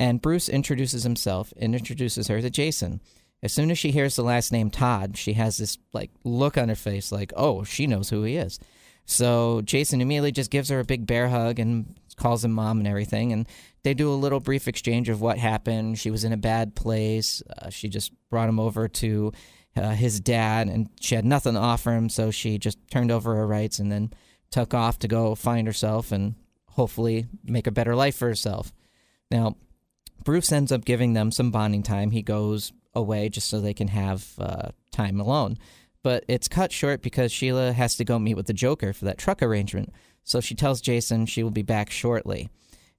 And 0.00 0.22
Bruce 0.22 0.48
introduces 0.48 1.04
himself 1.04 1.52
and 1.56 1.74
introduces 1.74 2.28
her 2.28 2.40
to 2.40 2.50
Jason. 2.50 3.00
As 3.42 3.52
soon 3.52 3.70
as 3.70 3.78
she 3.78 3.90
hears 3.90 4.16
the 4.16 4.22
last 4.22 4.52
name 4.52 4.70
Todd, 4.70 5.16
she 5.16 5.32
has 5.32 5.56
this 5.56 5.78
like 5.92 6.10
look 6.24 6.56
on 6.56 6.68
her 6.68 6.74
face 6.74 7.10
like, 7.10 7.32
"Oh, 7.36 7.64
she 7.64 7.86
knows 7.86 8.10
who 8.10 8.22
he 8.22 8.36
is." 8.36 8.60
So 9.04 9.62
Jason 9.62 10.00
immediately 10.00 10.32
just 10.32 10.50
gives 10.50 10.68
her 10.68 10.80
a 10.80 10.84
big 10.84 11.06
bear 11.06 11.28
hug 11.28 11.58
and 11.58 11.96
calls 12.16 12.44
him 12.44 12.52
mom 12.52 12.78
and 12.78 12.86
everything. 12.86 13.32
And 13.32 13.48
they 13.82 13.94
do 13.94 14.12
a 14.12 14.14
little 14.14 14.40
brief 14.40 14.68
exchange 14.68 15.08
of 15.08 15.20
what 15.20 15.38
happened. 15.38 15.98
She 15.98 16.10
was 16.10 16.24
in 16.24 16.32
a 16.32 16.36
bad 16.36 16.74
place. 16.74 17.42
Uh, 17.58 17.68
she 17.68 17.88
just 17.88 18.12
brought 18.30 18.48
him 18.48 18.60
over 18.60 18.86
to 18.86 19.32
uh, 19.76 19.90
his 19.90 20.20
dad, 20.20 20.68
and 20.68 20.88
she 21.00 21.14
had 21.14 21.24
nothing 21.24 21.54
to 21.54 21.60
offer 21.60 21.92
him, 21.92 22.08
so 22.08 22.30
she 22.30 22.58
just 22.58 22.78
turned 22.90 23.10
over 23.10 23.34
her 23.34 23.46
rights 23.46 23.78
and 23.78 23.90
then 23.90 24.12
took 24.50 24.74
off 24.74 24.98
to 25.00 25.08
go 25.08 25.34
find 25.34 25.66
herself 25.66 26.12
and 26.12 26.34
hopefully 26.68 27.26
make 27.44 27.66
a 27.66 27.72
better 27.72 27.96
life 27.96 28.16
for 28.16 28.28
herself. 28.28 28.72
Now, 29.30 29.56
Bruce 30.24 30.52
ends 30.52 30.70
up 30.70 30.84
giving 30.84 31.14
them 31.14 31.32
some 31.32 31.50
bonding 31.50 31.82
time. 31.82 32.10
He 32.10 32.22
goes 32.22 32.72
away 32.94 33.28
just 33.28 33.48
so 33.48 33.60
they 33.60 33.74
can 33.74 33.88
have 33.88 34.26
uh, 34.38 34.68
time 34.90 35.20
alone. 35.20 35.58
But 36.02 36.24
it's 36.28 36.48
cut 36.48 36.72
short 36.72 37.02
because 37.02 37.30
Sheila 37.30 37.72
has 37.72 37.96
to 37.96 38.04
go 38.04 38.18
meet 38.18 38.34
with 38.34 38.46
the 38.46 38.52
Joker 38.52 38.92
for 38.92 39.04
that 39.04 39.18
truck 39.18 39.42
arrangement. 39.42 39.92
So 40.24 40.40
she 40.40 40.54
tells 40.54 40.80
Jason 40.80 41.26
she 41.26 41.42
will 41.42 41.50
be 41.50 41.62
back 41.62 41.90
shortly. 41.90 42.48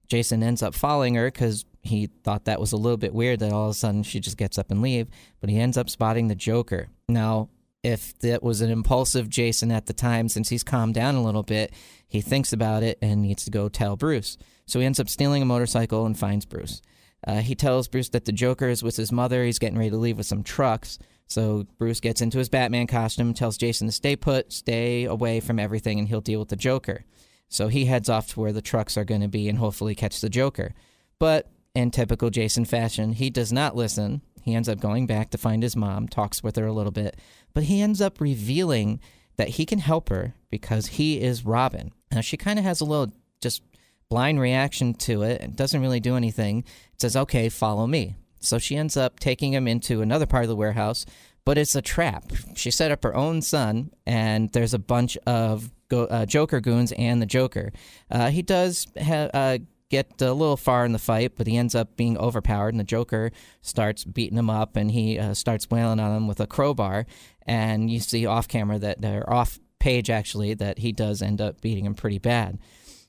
Jason 0.07 0.43
ends 0.43 0.61
up 0.61 0.73
following 0.73 1.15
her 1.15 1.27
because 1.27 1.65
he 1.81 2.07
thought 2.23 2.45
that 2.45 2.59
was 2.59 2.71
a 2.71 2.77
little 2.77 2.97
bit 2.97 3.13
weird 3.13 3.39
that 3.39 3.51
all 3.51 3.65
of 3.65 3.71
a 3.71 3.73
sudden 3.73 4.03
she 4.03 4.19
just 4.19 4.37
gets 4.37 4.57
up 4.57 4.71
and 4.71 4.81
leave, 4.81 5.07
but 5.41 5.49
he 5.49 5.59
ends 5.59 5.77
up 5.77 5.89
spotting 5.89 6.27
the 6.27 6.35
Joker. 6.35 6.87
Now, 7.07 7.49
if 7.83 8.17
that 8.19 8.41
was 8.41 8.61
an 8.61 8.69
impulsive 8.69 9.29
Jason 9.29 9.71
at 9.71 9.87
the 9.87 9.93
time, 9.93 10.29
since 10.29 10.49
he's 10.49 10.63
calmed 10.63 10.93
down 10.93 11.15
a 11.15 11.23
little 11.23 11.43
bit, 11.43 11.73
he 12.07 12.21
thinks 12.21 12.53
about 12.53 12.83
it 12.83 12.97
and 13.01 13.21
needs 13.21 13.43
to 13.45 13.51
go 13.51 13.67
tell 13.67 13.97
Bruce. 13.97 14.37
So 14.65 14.79
he 14.79 14.85
ends 14.85 14.99
up 14.99 15.09
stealing 15.09 15.41
a 15.41 15.45
motorcycle 15.45 16.05
and 16.05 16.17
finds 16.17 16.45
Bruce. 16.45 16.81
Uh, 17.25 17.39
he 17.39 17.55
tells 17.55 17.87
Bruce 17.87 18.09
that 18.09 18.25
the 18.25 18.31
Joker 18.31 18.67
is 18.67 18.83
with 18.83 18.95
his 18.95 19.11
mother. 19.11 19.43
He's 19.43 19.59
getting 19.59 19.77
ready 19.77 19.91
to 19.91 19.97
leave 19.97 20.17
with 20.17 20.25
some 20.25 20.43
trucks. 20.43 20.99
So 21.27 21.65
Bruce 21.77 21.99
gets 21.99 22.21
into 22.21 22.37
his 22.37 22.49
Batman 22.49 22.87
costume, 22.87 23.33
tells 23.33 23.57
Jason 23.57 23.87
to 23.87 23.91
stay 23.91 24.15
put, 24.15 24.51
stay 24.51 25.05
away 25.05 25.39
from 25.39 25.59
everything, 25.59 25.99
and 25.99 26.07
he'll 26.07 26.21
deal 26.21 26.39
with 26.39 26.49
the 26.49 26.55
Joker. 26.55 27.05
So 27.47 27.67
he 27.67 27.85
heads 27.85 28.09
off 28.09 28.27
to 28.29 28.39
where 28.39 28.51
the 28.51 28.61
trucks 28.61 28.97
are 28.97 29.05
going 29.05 29.21
to 29.21 29.27
be 29.27 29.47
and 29.47 29.57
hopefully 29.57 29.95
catch 29.95 30.19
the 30.19 30.29
Joker. 30.29 30.73
But 31.19 31.49
in 31.75 31.91
typical 31.91 32.29
Jason 32.29 32.65
fashion, 32.65 33.13
he 33.13 33.29
does 33.29 33.53
not 33.53 33.75
listen. 33.75 34.21
He 34.41 34.55
ends 34.55 34.67
up 34.67 34.79
going 34.79 35.07
back 35.07 35.29
to 35.31 35.37
find 35.37 35.63
his 35.63 35.75
mom, 35.75 36.07
talks 36.07 36.43
with 36.43 36.55
her 36.57 36.65
a 36.65 36.73
little 36.73 36.91
bit, 36.91 37.17
but 37.53 37.63
he 37.63 37.81
ends 37.81 38.01
up 38.01 38.19
revealing 38.19 38.99
that 39.37 39.49
he 39.49 39.65
can 39.65 39.79
help 39.79 40.09
her 40.09 40.33
because 40.51 40.87
he 40.87 41.21
is 41.21 41.45
Robin. 41.45 41.91
Now, 42.11 42.21
she 42.21 42.37
kind 42.37 42.59
of 42.59 42.65
has 42.65 42.81
a 42.81 42.85
little 42.85 43.13
just 43.41 43.63
blind 44.09 44.39
reaction 44.39 44.93
to 44.93 45.23
it 45.23 45.41
and 45.41 45.55
doesn't 45.55 45.81
really 45.81 45.99
do 45.99 46.15
anything. 46.15 46.59
It 46.93 47.01
says, 47.01 47.15
okay, 47.15 47.49
follow 47.49 47.87
me. 47.87 48.15
So 48.39 48.59
she 48.59 48.75
ends 48.75 48.97
up 48.97 49.19
taking 49.19 49.53
him 49.53 49.67
into 49.67 50.01
another 50.01 50.25
part 50.25 50.43
of 50.43 50.49
the 50.49 50.55
warehouse, 50.55 51.05
but 51.45 51.57
it's 51.57 51.75
a 51.75 51.81
trap. 51.81 52.31
She 52.55 52.71
set 52.71 52.91
up 52.91 53.03
her 53.03 53.15
own 53.15 53.41
son, 53.41 53.91
and 54.05 54.51
there's 54.51 54.73
a 54.73 54.79
bunch 54.79 55.17
of 55.25 55.71
go, 55.89 56.05
uh, 56.05 56.25
Joker 56.25 56.59
goons 56.59 56.91
and 56.93 57.21
the 57.21 57.25
Joker. 57.25 57.71
Uh, 58.11 58.29
he 58.29 58.41
does 58.41 58.87
ha- 59.01 59.29
uh, 59.33 59.57
get 59.89 60.21
a 60.21 60.33
little 60.33 60.57
far 60.57 60.85
in 60.85 60.91
the 60.91 60.99
fight, 60.99 61.33
but 61.37 61.47
he 61.47 61.55
ends 61.55 61.75
up 61.75 61.95
being 61.95 62.17
overpowered, 62.17 62.73
and 62.73 62.79
the 62.79 62.83
Joker 62.85 63.31
starts 63.61 64.03
beating 64.03 64.37
him 64.37 64.49
up, 64.49 64.75
and 64.75 64.91
he 64.91 65.19
uh, 65.19 65.33
starts 65.33 65.69
wailing 65.69 65.99
on 65.99 66.15
him 66.15 66.27
with 66.27 66.39
a 66.39 66.47
crowbar. 66.47 67.05
And 67.45 67.89
you 67.89 67.99
see 67.99 68.25
off 68.25 68.47
camera 68.47 68.79
that, 68.79 69.03
or 69.03 69.31
off 69.31 69.59
page 69.79 70.09
actually, 70.09 70.53
that 70.55 70.79
he 70.79 70.91
does 70.91 71.21
end 71.21 71.41
up 71.41 71.61
beating 71.61 71.85
him 71.85 71.93
pretty 71.93 72.19
bad. 72.19 72.57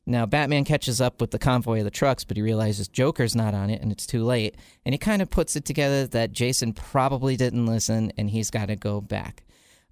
Now, 0.07 0.27
Batman 0.27 0.65
catches 0.65 1.01
up 1.01 1.21
with 1.21 1.31
the 1.31 1.39
convoy 1.39 1.79
of 1.79 1.85
the 1.85 1.91
trucks, 1.91 2.25
but 2.25 2.37
he 2.37 2.43
realizes 2.43 2.89
Joker's 2.89 3.35
not 3.35 3.55
on 3.55 3.71
it 3.71 3.81
and 3.81 3.91
it's 3.91 4.07
too 4.07 4.23
late. 4.23 4.57
And 4.85 4.93
he 4.93 4.99
kind 4.99 5.23
of 5.23 5.31
puts 5.31 5.57
it 5.57 5.65
together 5.65 6.07
that 6.09 6.33
Jason 6.33 6.75
probably 6.75 7.37
didn't 7.37 7.67
listen 7.67 8.13
and 8.19 8.29
he's 8.29 8.51
got 8.51 8.67
to 8.67 8.77
go 8.77 9.01
back. 9.01 9.45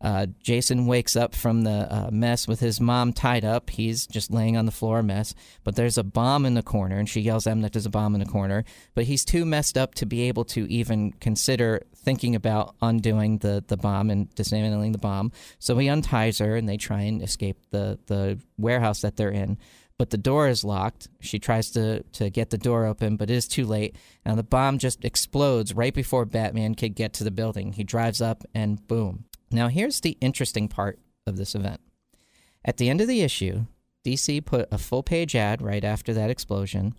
Uh, 0.03 0.27
Jason 0.43 0.87
wakes 0.87 1.15
up 1.15 1.33
from 1.33 1.63
the 1.63 1.87
uh, 1.89 2.11
mess 2.11 2.49
with 2.49 2.59
his 2.59 2.81
mom 2.81 3.13
tied 3.13 3.45
up. 3.45 3.71
He's 3.71 4.05
just 4.07 4.33
laying 4.33 4.57
on 4.57 4.67
the 4.67 4.73
floor, 4.73 4.99
a 4.99 5.03
mess. 5.03 5.33
But 5.63 5.77
there's 5.77 5.97
a 5.97 6.03
bomb 6.03 6.45
in 6.45 6.55
the 6.55 6.63
corner, 6.63 6.99
and 6.99 7.09
she 7.09 7.21
yells 7.21 7.47
at 7.47 7.53
him 7.53 7.61
that 7.63 7.73
there's 7.73 7.87
a 7.87 7.91
bomb 7.91 8.15
in 8.15 8.21
the 8.21 8.27
corner. 8.27 8.65
But 8.97 9.05
he's 9.05 9.25
too 9.25 9.47
messed 9.47 9.79
up 9.79 9.95
to 9.95 10.07
be 10.07 10.23
able 10.23 10.45
to 10.47 10.67
even 10.71 11.13
consider 11.13 11.83
thinking 11.95 12.35
about 12.35 12.75
undoing 12.83 13.39
the, 13.39 13.65
the 13.65 13.77
bomb 13.77 14.11
and 14.11 14.35
dismantling 14.35 14.91
the 14.91 14.99
bomb. 14.99 15.31
So 15.61 15.79
he 15.79 15.89
unties 15.89 16.41
her, 16.41 16.57
and 16.57 16.69
they 16.69 16.79
try 16.79 17.03
and 17.03 17.23
escape 17.23 17.59
the, 17.71 18.01
the 18.07 18.41
warehouse 18.59 19.03
that 19.03 19.17
they're 19.17 19.31
in 19.31 19.57
but 20.03 20.11
the 20.11 20.19
door 20.19 20.49
is 20.49 20.65
locked. 20.65 21.07
She 21.21 21.39
tries 21.39 21.71
to, 21.71 22.03
to 22.15 22.29
get 22.29 22.51
the 22.51 22.59
door 22.59 22.87
open, 22.87 23.17
but 23.17 23.31
it 23.31 23.35
is 23.35 23.47
too 23.47 23.65
late. 23.65 23.95
Now 24.27 24.35
the 24.35 24.43
bomb 24.43 24.79
just 24.79 25.05
explodes 25.05 25.75
right 25.75 25.95
before 25.95 26.25
Batman 26.25 26.75
can 26.75 26.93
get 26.93 27.13
to 27.13 27.23
the 27.23 27.31
building. 27.31 27.75
He 27.75 27.85
drives 27.85 28.21
up 28.21 28.43
and 28.53 28.85
boom, 28.89 29.27
Now, 29.53 29.69
here's 29.69 30.01
the 30.01 30.19
interesting 30.21 30.67
part 30.67 30.99
of 31.25 31.37
this 31.37 31.55
event. 31.55 31.81
At 32.65 32.79
the 32.79 32.91
end 32.91 33.01
of 33.01 33.07
the 33.07 33.21
issue, 33.21 33.67
DC 34.05 34.45
put 34.45 34.67
a 34.73 34.79
full 34.79 35.05
page 35.05 35.37
ad 35.37 35.63
right 35.63 35.85
after 35.85 36.13
that 36.15 36.31
explosion. 36.31 36.95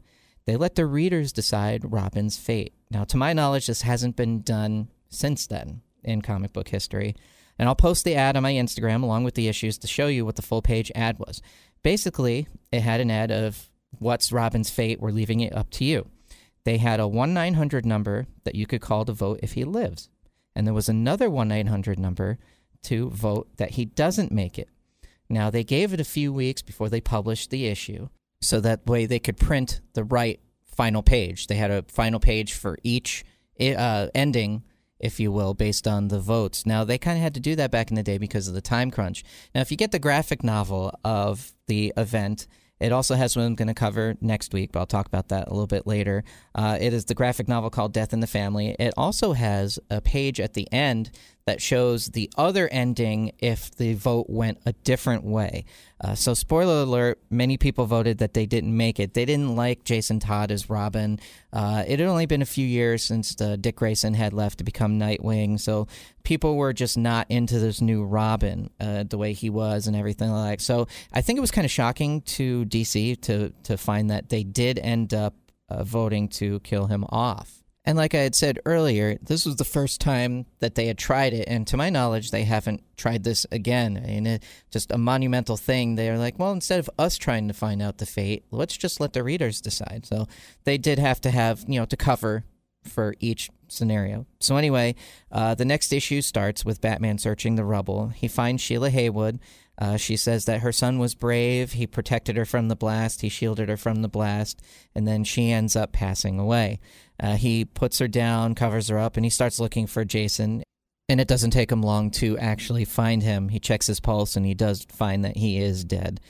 They 0.45 0.55
let 0.55 0.75
the 0.75 0.85
readers 0.85 1.33
decide 1.33 1.91
Robin's 1.91 2.37
fate. 2.37 2.73
Now, 2.89 3.03
to 3.03 3.17
my 3.17 3.33
knowledge, 3.33 3.67
this 3.67 3.81
hasn't 3.81 4.15
been 4.15 4.43
done 4.43 4.87
since 5.09 5.45
then 5.45 5.81
in 6.05 6.21
comic 6.21 6.53
book 6.53 6.69
history. 6.69 7.17
And 7.59 7.67
I'll 7.67 7.75
post 7.75 8.05
the 8.05 8.15
ad 8.15 8.37
on 8.37 8.43
my 8.43 8.53
Instagram 8.53 9.03
along 9.03 9.25
with 9.25 9.35
the 9.35 9.49
issues 9.49 9.77
to 9.79 9.87
show 9.87 10.07
you 10.07 10.23
what 10.23 10.37
the 10.37 10.41
full 10.41 10.61
page 10.61 10.89
ad 10.95 11.19
was. 11.19 11.41
Basically, 11.83 12.47
it 12.71 12.81
had 12.81 13.01
an 13.01 13.11
ad 13.11 13.31
of 13.31 13.69
what's 13.99 14.31
Robin's 14.31 14.69
fate, 14.69 14.99
we're 14.99 15.11
leaving 15.11 15.41
it 15.41 15.55
up 15.55 15.69
to 15.71 15.85
you. 15.85 16.07
They 16.63 16.77
had 16.77 16.99
a 16.99 17.07
1 17.07 17.33
900 17.33 17.85
number 17.85 18.25
that 18.45 18.55
you 18.55 18.65
could 18.65 18.81
call 18.81 19.05
to 19.05 19.13
vote 19.13 19.39
if 19.43 19.53
he 19.53 19.63
lives. 19.63 20.09
And 20.55 20.65
there 20.65 20.73
was 20.73 20.89
another 20.89 21.29
1 21.29 21.47
900 21.47 21.99
number 21.99 22.37
to 22.83 23.09
vote 23.09 23.49
that 23.57 23.71
he 23.71 23.85
doesn't 23.85 24.31
make 24.31 24.57
it. 24.57 24.69
Now, 25.29 25.49
they 25.49 25.63
gave 25.63 25.93
it 25.93 25.99
a 25.99 26.05
few 26.05 26.31
weeks 26.31 26.61
before 26.61 26.89
they 26.89 27.01
published 27.01 27.49
the 27.49 27.67
issue, 27.67 28.09
so 28.41 28.59
that 28.59 28.85
way 28.85 29.05
they 29.05 29.19
could 29.19 29.37
print 29.37 29.81
the 29.93 30.03
right 30.03 30.39
final 30.65 31.01
page. 31.01 31.47
They 31.47 31.55
had 31.55 31.71
a 31.71 31.83
final 31.87 32.19
page 32.19 32.53
for 32.53 32.77
each 32.83 33.23
uh, 33.59 34.07
ending, 34.13 34.63
if 35.03 35.19
you 35.19 35.31
will, 35.31 35.53
based 35.53 35.85
on 35.85 36.07
the 36.07 36.19
votes. 36.19 36.65
Now, 36.65 36.85
they 36.85 36.97
kind 36.97 37.17
of 37.17 37.21
had 37.21 37.33
to 37.33 37.41
do 37.41 37.55
that 37.57 37.71
back 37.71 37.91
in 37.91 37.95
the 37.95 38.03
day 38.03 38.17
because 38.17 38.47
of 38.47 38.53
the 38.53 38.61
time 38.61 38.89
crunch. 38.89 39.23
Now, 39.53 39.59
if 39.59 39.69
you 39.69 39.75
get 39.75 39.91
the 39.91 39.99
graphic 39.99 40.43
novel 40.43 40.97
of 41.03 41.53
the 41.67 41.91
event, 41.97 42.47
it 42.79 42.91
also 42.93 43.15
has 43.15 43.35
one 43.35 43.45
I'm 43.45 43.55
going 43.55 43.67
to 43.67 43.73
cover 43.73 44.15
next 44.21 44.53
week, 44.53 44.71
but 44.71 44.79
I'll 44.79 44.85
talk 44.85 45.05
about 45.05 45.27
that 45.27 45.47
a 45.47 45.51
little 45.51 45.67
bit 45.67 45.85
later. 45.85 46.23
Uh, 46.55 46.77
it 46.79 46.93
is 46.93 47.05
the 47.05 47.13
graphic 47.13 47.49
novel 47.49 47.69
called 47.69 47.93
Death 47.93 48.13
in 48.13 48.21
the 48.21 48.27
Family. 48.27 48.75
It 48.79 48.93
also 48.95 49.33
has 49.33 49.77
a 49.89 49.99
page 49.99 50.39
at 50.39 50.53
the 50.53 50.71
end 50.71 51.11
that 51.45 51.61
shows 51.61 52.07
the 52.07 52.29
other 52.37 52.67
ending 52.69 53.33
if 53.39 53.75
the 53.75 53.93
vote 53.95 54.29
went 54.29 54.59
a 54.65 54.73
different 54.73 55.23
way. 55.23 55.65
Uh, 55.99 56.15
so, 56.15 56.33
spoiler 56.33 56.81
alert, 56.81 57.19
many 57.29 57.57
people 57.57 57.85
voted 57.85 58.17
that 58.17 58.33
they 58.33 58.45
didn't 58.45 58.75
make 58.75 58.99
it. 58.99 59.13
They 59.13 59.25
didn't 59.25 59.55
like 59.55 59.83
Jason 59.83 60.19
Todd 60.19 60.51
as 60.51 60.69
Robin. 60.69 61.19
Uh, 61.51 61.83
it 61.87 61.99
had 61.99 62.07
only 62.07 62.25
been 62.25 62.41
a 62.41 62.45
few 62.45 62.65
years 62.65 63.03
since 63.03 63.39
uh, 63.39 63.55
Dick 63.59 63.77
Grayson 63.77 64.13
had 64.13 64.33
left 64.33 64.57
to 64.57 64.63
become 64.63 64.99
Nightwing, 64.99 65.59
so 65.59 65.87
people 66.23 66.55
were 66.55 66.73
just 66.73 66.97
not 66.97 67.27
into 67.29 67.59
this 67.59 67.81
new 67.81 68.03
Robin, 68.03 68.69
uh, 68.79 69.03
the 69.03 69.17
way 69.17 69.33
he 69.33 69.49
was 69.49 69.87
and 69.87 69.95
everything 69.95 70.29
like. 70.29 70.59
So, 70.59 70.87
I 71.13 71.21
think 71.21 71.37
it 71.37 71.41
was 71.41 71.51
kind 71.51 71.65
of 71.65 71.71
shocking 71.71 72.21
to 72.21 72.65
DC 72.65 73.21
to 73.21 73.53
to 73.63 73.77
find 73.77 74.09
that 74.09 74.29
they 74.29 74.43
did 74.43 74.79
end 74.79 75.13
up 75.13 75.35
uh, 75.69 75.83
voting 75.83 76.27
to 76.29 76.59
kill 76.61 76.87
him 76.87 77.05
off. 77.09 77.62
And 77.85 77.97
like 77.97 78.15
I 78.15 78.19
had 78.19 78.33
said 78.33 78.59
earlier, 78.65 79.17
this 79.21 79.45
was 79.45 79.57
the 79.57 79.65
first 79.65 79.99
time 79.99 80.45
that 80.59 80.75
they 80.75 80.87
had 80.87 80.97
tried 80.97 81.33
it. 81.33 81.47
And 81.49 81.67
to 81.67 81.77
my 81.77 81.89
knowledge, 81.89 82.31
they 82.31 82.43
haven't 82.43 82.81
tried 82.95 83.23
this 83.23 83.45
again. 83.51 84.01
I 84.01 84.07
mean, 84.07 84.27
it, 84.27 84.43
just 84.71 84.91
a 84.91 84.97
monumental 84.97 85.57
thing. 85.57 85.95
They're 85.95 86.17
like, 86.17 86.39
well, 86.39 86.53
instead 86.53 86.79
of 86.79 86.89
us 86.97 87.17
trying 87.17 87.49
to 87.49 87.53
find 87.53 87.81
out 87.81 87.97
the 87.97 88.05
fate, 88.05 88.45
let's 88.51 88.77
just 88.77 89.01
let 89.01 89.11
the 89.11 89.23
readers 89.23 89.59
decide. 89.59 90.05
So 90.05 90.27
they 90.63 90.77
did 90.77 90.97
have 90.97 91.19
to 91.21 91.31
have, 91.31 91.65
you 91.67 91.77
know, 91.77 91.85
to 91.85 91.97
cover 91.97 92.45
for 92.83 93.15
each 93.19 93.49
scenario. 93.67 94.25
So 94.39 94.55
anyway, 94.55 94.95
uh, 95.31 95.55
the 95.55 95.65
next 95.65 95.91
issue 95.91 96.21
starts 96.21 96.63
with 96.63 96.81
Batman 96.81 97.17
searching 97.17 97.55
the 97.55 97.65
rubble. 97.65 98.09
He 98.09 98.27
finds 98.27 98.61
Sheila 98.61 98.91
Haywood. 98.91 99.39
Uh, 99.77 99.97
she 99.97 100.15
says 100.15 100.45
that 100.45 100.61
her 100.61 100.71
son 100.71 100.99
was 100.99 101.15
brave. 101.15 101.73
He 101.73 101.87
protected 101.87 102.37
her 102.37 102.45
from 102.45 102.67
the 102.67 102.75
blast. 102.75 103.21
He 103.21 103.29
shielded 103.29 103.69
her 103.69 103.77
from 103.77 104.01
the 104.01 104.07
blast. 104.07 104.61
And 104.93 105.07
then 105.07 105.23
she 105.23 105.51
ends 105.51 105.75
up 105.75 105.91
passing 105.91 106.39
away. 106.39 106.79
Uh, 107.19 107.35
he 107.35 107.65
puts 107.65 107.99
her 107.99 108.07
down, 108.07 108.55
covers 108.55 108.87
her 108.89 108.97
up, 108.97 109.17
and 109.17 109.25
he 109.25 109.29
starts 109.29 109.59
looking 109.59 109.87
for 109.87 110.03
Jason. 110.03 110.63
And 111.09 111.19
it 111.19 111.27
doesn't 111.27 111.51
take 111.51 111.71
him 111.71 111.81
long 111.81 112.11
to 112.11 112.37
actually 112.37 112.85
find 112.85 113.21
him. 113.21 113.49
He 113.49 113.59
checks 113.59 113.87
his 113.87 113.99
pulse 113.99 114.35
and 114.35 114.45
he 114.45 114.53
does 114.53 114.85
find 114.85 115.25
that 115.25 115.35
he 115.35 115.59
is 115.59 115.83
dead. 115.83 116.21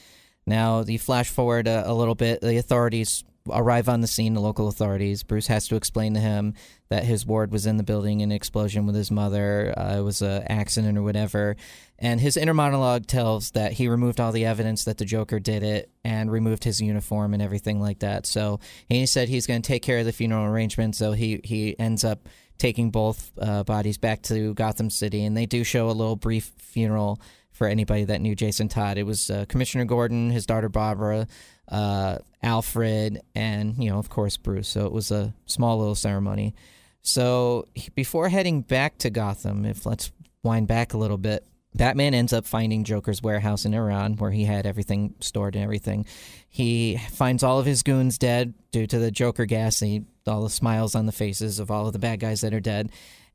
Now, 0.47 0.81
you 0.81 0.97
flash 0.97 1.29
forward 1.29 1.67
a, 1.67 1.89
a 1.89 1.93
little 1.93 2.15
bit. 2.15 2.41
The 2.41 2.57
authorities 2.57 3.23
arrive 3.49 3.89
on 3.89 4.01
the 4.01 4.07
scene, 4.07 4.33
the 4.33 4.41
local 4.41 4.67
authorities. 4.67 5.23
Bruce 5.23 5.47
has 5.47 5.67
to 5.67 5.75
explain 5.75 6.13
to 6.13 6.19
him 6.19 6.53
that 6.89 7.03
his 7.03 7.25
ward 7.25 7.51
was 7.51 7.65
in 7.65 7.77
the 7.77 7.83
building 7.83 8.21
in 8.21 8.31
an 8.31 8.35
explosion 8.35 8.85
with 8.85 8.95
his 8.95 9.11
mother. 9.11 9.73
Uh, 9.77 9.97
it 9.97 10.01
was 10.01 10.21
an 10.21 10.43
accident 10.43 10.97
or 10.97 11.03
whatever. 11.03 11.55
And 11.99 12.19
his 12.19 12.37
inner 12.37 12.53
monologue 12.53 13.07
tells 13.07 13.51
that 13.51 13.73
he 13.73 13.87
removed 13.87 14.19
all 14.19 14.31
the 14.31 14.45
evidence 14.45 14.85
that 14.85 14.97
the 14.97 15.05
Joker 15.05 15.39
did 15.39 15.63
it 15.63 15.91
and 16.03 16.31
removed 16.31 16.63
his 16.63 16.81
uniform 16.81 17.33
and 17.33 17.41
everything 17.41 17.79
like 17.79 17.99
that. 17.99 18.25
So 18.25 18.59
he 18.87 19.05
said 19.05 19.29
he's 19.29 19.47
going 19.47 19.61
to 19.61 19.67
take 19.67 19.83
care 19.83 19.99
of 19.99 20.05
the 20.05 20.11
funeral 20.11 20.45
arrangements. 20.45 20.97
So 20.97 21.11
he, 21.13 21.41
he 21.43 21.77
ends 21.79 22.03
up 22.03 22.27
taking 22.57 22.91
both 22.91 23.31
uh, 23.41 23.63
bodies 23.63 23.97
back 23.97 24.21
to 24.23 24.53
Gotham 24.53 24.89
City. 24.89 25.23
And 25.23 25.35
they 25.35 25.45
do 25.45 25.63
show 25.63 25.89
a 25.89 25.91
little 25.91 26.15
brief 26.15 26.51
funeral 26.57 27.19
for 27.51 27.67
anybody 27.67 28.03
that 28.05 28.21
knew 28.21 28.35
Jason 28.35 28.67
Todd. 28.67 28.97
It 28.97 29.03
was 29.03 29.29
uh, 29.29 29.45
Commissioner 29.47 29.85
Gordon, 29.85 30.31
his 30.31 30.45
daughter 30.45 30.69
Barbara, 30.69 31.27
uh, 31.67 32.17
Alfred, 32.41 33.21
and 33.35 33.81
you 33.83 33.89
know, 33.89 33.97
of 33.97 34.09
course, 34.09 34.37
Bruce. 34.37 34.67
So 34.67 34.85
it 34.85 34.91
was 34.91 35.11
a 35.11 35.33
small 35.45 35.79
little 35.79 35.95
ceremony. 35.95 36.55
So 37.01 37.65
before 37.95 38.29
heading 38.29 38.61
back 38.61 38.97
to 38.99 39.09
Gotham, 39.09 39.65
if 39.65 39.85
let's 39.85 40.11
wind 40.43 40.67
back 40.67 40.93
a 40.93 40.97
little 40.97 41.17
bit, 41.17 41.45
Batman 41.75 42.13
ends 42.13 42.33
up 42.33 42.45
finding 42.45 42.83
Joker's 42.83 43.21
warehouse 43.21 43.65
in 43.65 43.73
Iran 43.73 44.15
where 44.17 44.31
he 44.31 44.45
had 44.45 44.65
everything 44.65 45.15
stored 45.19 45.55
and 45.55 45.63
everything. 45.63 46.05
He 46.47 46.97
finds 47.11 47.43
all 47.43 47.59
of 47.59 47.65
his 47.65 47.83
goons 47.83 48.17
dead 48.17 48.53
due 48.71 48.87
to 48.87 48.99
the 48.99 49.11
Joker 49.11 49.45
gas. 49.45 49.81
And 49.81 50.05
all 50.27 50.43
the 50.43 50.49
smiles 50.49 50.95
on 50.95 51.05
the 51.05 51.11
faces 51.11 51.59
of 51.59 51.71
all 51.71 51.87
of 51.87 51.93
the 51.93 51.99
bad 51.99 52.19
guys 52.19 52.41
that 52.41 52.53
are 52.53 52.59
dead. 52.59 52.91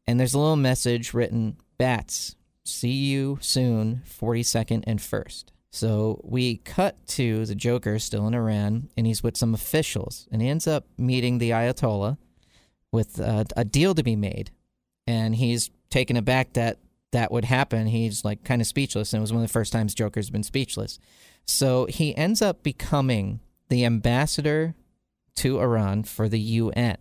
And 0.06 0.18
there's 0.18 0.35
a 0.35 0.38
little 0.38 0.56
message 0.56 1.12
written 1.12 1.56
Bats, 1.76 2.37
see 2.64 2.90
you 2.90 3.38
soon, 3.40 4.02
42nd 4.06 4.85
and 4.87 4.99
1st. 4.99 5.44
So 5.71 6.21
we 6.25 6.57
cut 6.59 7.07
to 7.09 7.45
the 7.45 7.55
Joker 7.55 7.99
still 7.99 8.27
in 8.27 8.35
Iran, 8.35 8.89
and 8.97 9.07
he's 9.07 9.23
with 9.23 9.37
some 9.37 9.55
officials, 9.55 10.27
and 10.33 10.41
he 10.41 10.49
ends 10.49 10.67
up 10.67 10.87
meeting 10.97 11.39
the 11.39 11.51
Ayatollah 11.51 12.17
with 12.91 13.21
uh, 13.21 13.45
a 13.57 13.65
deal 13.65 13.95
to 13.95 14.03
be 14.03 14.17
made, 14.17 14.51
and 15.07 15.35
he's 15.35 15.71
taken 15.91 16.17
aback 16.17 16.55
that 16.55 16.79
that 17.13 17.31
would 17.31 17.45
happen. 17.45 17.87
He's 17.87 18.25
like 18.25 18.45
kind 18.45 18.61
of 18.61 18.67
speechless, 18.67 19.13
and 19.13 19.21
it 19.21 19.23
was 19.23 19.33
one 19.33 19.43
of 19.43 19.49
the 19.49 19.53
first 19.53 19.73
times 19.73 19.95
Joker's 19.95 20.31
been 20.31 20.43
speechless. 20.43 20.99
So 21.45 21.87
he 21.87 22.17
ends 22.17 22.43
up 22.43 22.63
becoming 22.63 23.41
the 23.69 23.85
ambassador 23.85 24.75
to 25.37 25.61
Iran 25.61 26.03
for 26.03 26.29
the 26.29 26.41
UN. 26.41 26.99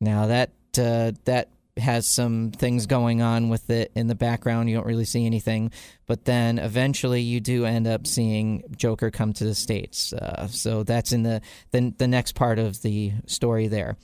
Now 0.00 0.26
that 0.26 0.50
uh, 0.78 1.12
that 1.24 1.48
has 1.80 2.06
some 2.06 2.50
things 2.50 2.86
going 2.86 3.22
on 3.22 3.48
with 3.48 3.70
it 3.70 3.92
in 3.94 4.06
the 4.06 4.14
background. 4.14 4.68
You 4.68 4.76
don't 4.76 4.86
really 4.86 5.04
see 5.04 5.26
anything, 5.26 5.70
but 6.06 6.24
then 6.24 6.58
eventually 6.58 7.20
you 7.20 7.40
do 7.40 7.64
end 7.64 7.86
up 7.86 8.06
seeing 8.06 8.64
Joker 8.76 9.10
come 9.10 9.32
to 9.34 9.44
the 9.44 9.54
states. 9.54 10.12
Uh, 10.12 10.46
so 10.48 10.82
that's 10.82 11.12
in 11.12 11.22
the, 11.22 11.40
the 11.70 11.94
the 11.96 12.08
next 12.08 12.34
part 12.34 12.58
of 12.58 12.82
the 12.82 13.12
story 13.26 13.68
there. 13.68 13.96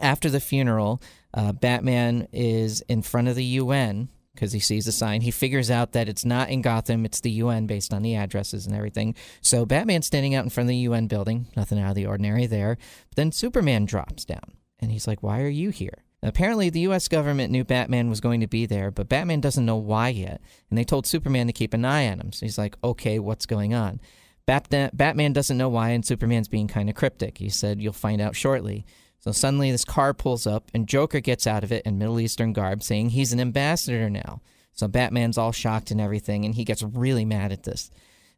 After 0.00 0.30
the 0.30 0.40
funeral, 0.40 1.02
uh, 1.34 1.52
Batman 1.52 2.28
is 2.32 2.80
in 2.82 3.02
front 3.02 3.28
of 3.28 3.36
the 3.36 3.44
UN 3.44 4.08
because 4.34 4.52
he 4.52 4.60
sees 4.60 4.86
the 4.86 4.92
sign. 4.92 5.20
He 5.20 5.30
figures 5.30 5.70
out 5.70 5.92
that 5.92 6.08
it's 6.08 6.24
not 6.24 6.48
in 6.48 6.62
Gotham, 6.62 7.04
it's 7.04 7.20
the 7.20 7.30
UN 7.30 7.66
based 7.66 7.92
on 7.92 8.02
the 8.02 8.16
addresses 8.16 8.66
and 8.66 8.74
everything. 8.74 9.14
So 9.40 9.66
Batman's 9.66 10.06
standing 10.06 10.34
out 10.34 10.44
in 10.44 10.50
front 10.50 10.66
of 10.66 10.68
the 10.68 10.76
UN 10.76 11.06
building, 11.06 11.46
nothing 11.56 11.78
out 11.78 11.90
of 11.90 11.96
the 11.96 12.06
ordinary 12.06 12.46
there. 12.46 12.78
But 13.10 13.16
then 13.16 13.32
Superman 13.32 13.84
drops 13.84 14.24
down 14.24 14.56
and 14.78 14.90
he's 14.90 15.06
like, 15.06 15.22
Why 15.22 15.40
are 15.42 15.48
you 15.48 15.70
here? 15.70 16.04
Apparently, 16.22 16.70
the 16.70 16.80
US 16.80 17.08
government 17.08 17.50
knew 17.50 17.64
Batman 17.64 18.08
was 18.08 18.20
going 18.20 18.40
to 18.40 18.46
be 18.46 18.64
there, 18.64 18.90
but 18.90 19.08
Batman 19.08 19.40
doesn't 19.40 19.66
know 19.66 19.76
why 19.76 20.08
yet. 20.08 20.40
And 20.70 20.78
they 20.78 20.84
told 20.84 21.06
Superman 21.06 21.48
to 21.48 21.52
keep 21.52 21.74
an 21.74 21.84
eye 21.84 22.08
on 22.08 22.20
him. 22.20 22.32
So 22.32 22.46
he's 22.46 22.58
like, 22.58 22.76
okay, 22.84 23.18
what's 23.18 23.46
going 23.46 23.74
on? 23.74 24.00
Batman 24.46 25.32
doesn't 25.32 25.58
know 25.58 25.68
why, 25.68 25.90
and 25.90 26.04
Superman's 26.04 26.48
being 26.48 26.68
kind 26.68 26.88
of 26.88 26.96
cryptic. 26.96 27.38
He 27.38 27.48
said, 27.48 27.80
you'll 27.80 27.92
find 27.92 28.20
out 28.20 28.36
shortly. 28.36 28.84
So 29.20 29.30
suddenly, 29.30 29.70
this 29.70 29.84
car 29.84 30.14
pulls 30.14 30.46
up, 30.46 30.70
and 30.74 30.88
Joker 30.88 31.20
gets 31.20 31.46
out 31.46 31.62
of 31.62 31.72
it 31.72 31.86
in 31.86 31.98
Middle 31.98 32.18
Eastern 32.18 32.52
garb, 32.52 32.82
saying 32.82 33.10
he's 33.10 33.32
an 33.32 33.40
ambassador 33.40 34.10
now. 34.10 34.40
So 34.72 34.88
Batman's 34.88 35.38
all 35.38 35.52
shocked 35.52 35.90
and 35.90 36.00
everything, 36.00 36.44
and 36.44 36.54
he 36.54 36.64
gets 36.64 36.82
really 36.82 37.24
mad 37.24 37.52
at 37.52 37.62
this. 37.62 37.90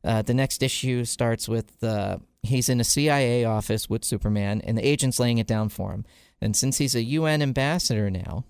Uh, 0.03 0.21
the 0.21 0.35
next 0.35 0.63
issue 0.63 1.05
starts 1.07 1.49
with 1.49 1.83
uh, 1.83 2.19
he's 2.43 2.69
in 2.69 2.81
a 2.81 2.85
CIA 2.85 3.45
office 3.45 3.89
with 3.89 4.05
Superman, 4.05 4.61
and 4.63 4.77
the 4.77 4.87
agent's 4.87 5.19
laying 5.19 5.39
it 5.39 5.47
down 5.47 5.71
for 5.71 5.93
him. 5.93 6.05
And 6.41 6.57
since 6.57 6.79
he's 6.79 6.95
a 6.95 7.03
UN 7.03 7.43
ambassador 7.43 8.11
now, 8.11 8.45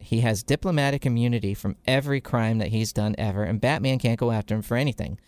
he 0.00 0.20
has 0.20 0.42
diplomatic 0.42 1.06
immunity 1.06 1.54
from 1.54 1.76
every 1.86 2.20
crime 2.20 2.58
that 2.58 2.68
he's 2.68 2.92
done 2.92 3.14
ever, 3.18 3.44
and 3.44 3.60
Batman 3.60 3.98
can't 3.98 4.18
go 4.18 4.30
after 4.30 4.54
him 4.54 4.62
for 4.62 4.76
anything. 4.76 5.18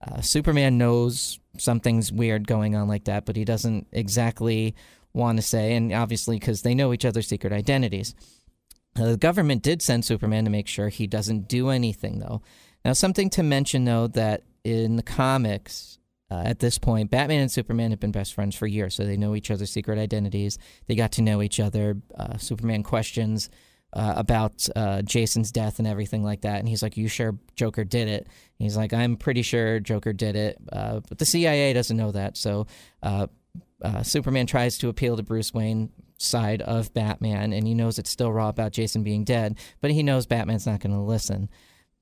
Uh, 0.00 0.20
Superman 0.20 0.78
knows 0.78 1.38
something's 1.58 2.12
weird 2.12 2.46
going 2.46 2.74
on 2.74 2.88
like 2.88 3.04
that, 3.04 3.24
but 3.24 3.36
he 3.36 3.44
doesn't 3.44 3.86
exactly 3.92 4.74
want 5.12 5.38
to 5.38 5.42
say, 5.42 5.74
and 5.74 5.92
obviously 5.92 6.38
because 6.38 6.62
they 6.62 6.74
know 6.74 6.92
each 6.92 7.04
other's 7.04 7.28
secret 7.28 7.52
identities. 7.52 8.14
Uh, 8.96 9.06
the 9.06 9.16
government 9.16 9.62
did 9.62 9.82
send 9.82 10.04
Superman 10.04 10.44
to 10.44 10.50
make 10.50 10.68
sure 10.68 10.88
he 10.88 11.06
doesn't 11.06 11.48
do 11.48 11.70
anything, 11.70 12.18
though. 12.18 12.42
Now, 12.84 12.92
something 12.92 13.30
to 13.30 13.42
mention, 13.42 13.84
though, 13.84 14.08
that 14.08 14.42
in 14.62 14.96
the 14.96 15.02
comics, 15.02 15.98
uh, 16.34 16.42
at 16.44 16.58
this 16.58 16.78
point, 16.78 17.10
Batman 17.10 17.42
and 17.42 17.52
Superman 17.52 17.90
have 17.92 18.00
been 18.00 18.10
best 18.10 18.34
friends 18.34 18.56
for 18.56 18.66
years, 18.66 18.94
so 18.94 19.04
they 19.04 19.16
know 19.16 19.36
each 19.36 19.50
other's 19.50 19.70
secret 19.70 19.98
identities. 19.98 20.58
They 20.86 20.96
got 20.96 21.12
to 21.12 21.22
know 21.22 21.42
each 21.42 21.60
other. 21.60 21.98
Uh, 22.18 22.38
Superman 22.38 22.82
questions 22.82 23.50
uh, 23.92 24.14
about 24.16 24.66
uh, 24.74 25.02
Jason's 25.02 25.52
death 25.52 25.78
and 25.78 25.86
everything 25.86 26.24
like 26.24 26.40
that. 26.40 26.58
And 26.58 26.68
he's 26.68 26.82
like, 26.82 26.96
"You 26.96 27.06
sure 27.06 27.38
Joker 27.54 27.84
did 27.84 28.08
it?" 28.08 28.26
He's 28.58 28.76
like, 28.76 28.92
"I'm 28.92 29.16
pretty 29.16 29.42
sure 29.42 29.78
Joker 29.78 30.12
did 30.12 30.34
it," 30.34 30.58
uh, 30.72 31.00
but 31.08 31.18
the 31.18 31.26
CIA 31.26 31.72
doesn't 31.72 31.96
know 31.96 32.10
that. 32.10 32.36
So 32.36 32.66
uh, 33.02 33.28
Superman 34.02 34.46
tries 34.46 34.76
to 34.78 34.88
appeal 34.88 35.16
to 35.16 35.22
Bruce 35.22 35.54
Wayne 35.54 35.90
side 36.18 36.62
of 36.62 36.92
Batman, 36.94 37.52
and 37.52 37.64
he 37.64 37.74
knows 37.74 38.00
it's 38.00 38.10
still 38.10 38.32
raw 38.32 38.48
about 38.48 38.72
Jason 38.72 39.04
being 39.04 39.22
dead, 39.22 39.56
but 39.80 39.92
he 39.92 40.02
knows 40.02 40.26
Batman's 40.26 40.66
not 40.66 40.80
going 40.80 40.94
to 40.94 41.00
listen. 41.00 41.48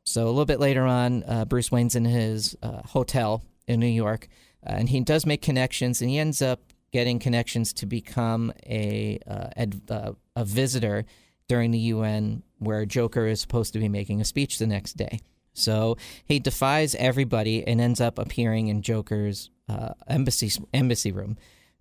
So 0.05 0.25
a 0.25 0.29
little 0.29 0.47
bit 0.47 0.59
later 0.59 0.85
on, 0.85 1.45
Bruce 1.49 1.71
Wayne's 1.71 1.97
in 1.97 2.07
his 2.07 2.57
hotel 2.63 3.43
in 3.67 3.81
New 3.81 3.87
York, 3.87 4.29
and 4.63 4.89
he 4.89 5.01
does 5.01 5.27
make 5.27 5.43
connections, 5.43 6.01
and 6.01 6.11
he 6.11 6.19
ends 6.19 6.43
up 6.43 6.61
getting 6.93 7.19
connections 7.19 7.73
to 7.73 7.87
become 7.87 8.53
a 8.67 9.19
uh, 9.27 10.13
a 10.37 10.45
visitor 10.45 11.05
during 11.49 11.71
the 11.71 11.79
UN 11.79 12.43
where 12.59 12.87
Joker 12.87 13.27
is 13.27 13.41
supposed 13.41 13.73
to 13.73 13.79
be 13.79 13.89
making 13.89 14.21
a 14.21 14.25
speech 14.25 14.59
the 14.59 14.67
next 14.67 14.95
day. 14.95 15.21
So 15.55 15.97
he 16.25 16.39
defies 16.39 16.95
everybody 16.95 17.67
and 17.67 17.81
ends 17.81 18.01
up 18.01 18.19
appearing 18.19 18.69
in 18.69 18.83
Joker's 18.83 19.51
uh, 19.69 19.95
embassy 20.09 20.51
embassy 20.73 21.13
room. 21.13 21.37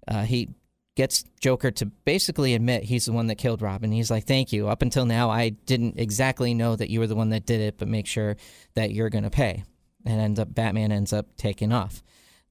Uh, 0.08 0.24
he 0.24 0.50
gets 0.96 1.24
Joker 1.40 1.72
to 1.72 1.86
basically 1.86 2.54
admit 2.54 2.84
he's 2.84 3.06
the 3.06 3.14
one 3.14 3.28
that 3.28 3.36
killed 3.36 3.62
Robin. 3.62 3.92
He's 3.92 4.12
like, 4.12 4.26
"Thank 4.26 4.52
you. 4.52 4.68
Up 4.68 4.82
until 4.82 5.06
now, 5.06 5.30
I 5.30 5.50
didn't 5.50 6.00
exactly 6.00 6.54
know 6.54 6.76
that 6.76 6.90
you 6.90 7.00
were 7.00 7.08
the 7.08 7.16
one 7.16 7.30
that 7.30 7.46
did 7.46 7.62
it, 7.62 7.78
but 7.78 7.88
make 7.88 8.08
sure 8.08 8.36
that 8.76 8.92
you're 8.92 9.10
going 9.10 9.24
to 9.24 9.30
pay." 9.30 9.64
And 10.06 10.20
ends 10.20 10.40
up 10.40 10.54
Batman 10.54 10.92
ends 10.92 11.14
up 11.14 11.38
taking 11.38 11.72
off. 11.72 12.02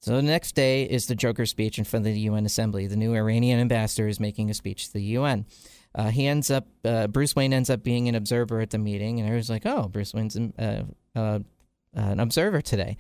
So 0.01 0.17
the 0.17 0.23
next 0.23 0.55
day 0.55 0.85
is 0.85 1.07
the 1.07 1.15
Joker 1.15 1.45
speech 1.45 1.79
in 1.79 1.85
front 1.85 2.07
of 2.07 2.15
the 2.15 2.21
UN 2.21 2.47
Assembly. 2.47 2.87
The 2.87 2.97
new 2.97 3.15
Iranian 3.15 3.61
ambassador 3.61 4.09
is 4.09 4.19
making 4.19 4.49
a 4.49 4.55
speech 4.55 4.87
to 4.87 4.93
the 4.95 5.03
UN. 5.03 5.45
Uh, 5.95 6.09
he 6.11 6.27
ends 6.27 6.51
up, 6.51 6.69
uh, 6.85 7.07
Bruce 7.07 7.37
Wayne 7.37 7.53
ends 7.53 7.69
up 7.69 7.83
being 7.83 8.09
an 8.09 8.15
observer 8.15 8.61
at 8.61 8.71
the 8.71 8.79
meeting, 8.79 9.19
and 9.19 9.27
everyone's 9.27 9.51
like, 9.51 9.67
oh, 9.67 9.89
Bruce 9.89 10.15
Wayne's 10.15 10.37
an, 10.37 10.55
uh, 10.59 10.85
uh 11.19 11.41
an 11.93 12.21
observer 12.21 12.63
today. 12.63 12.97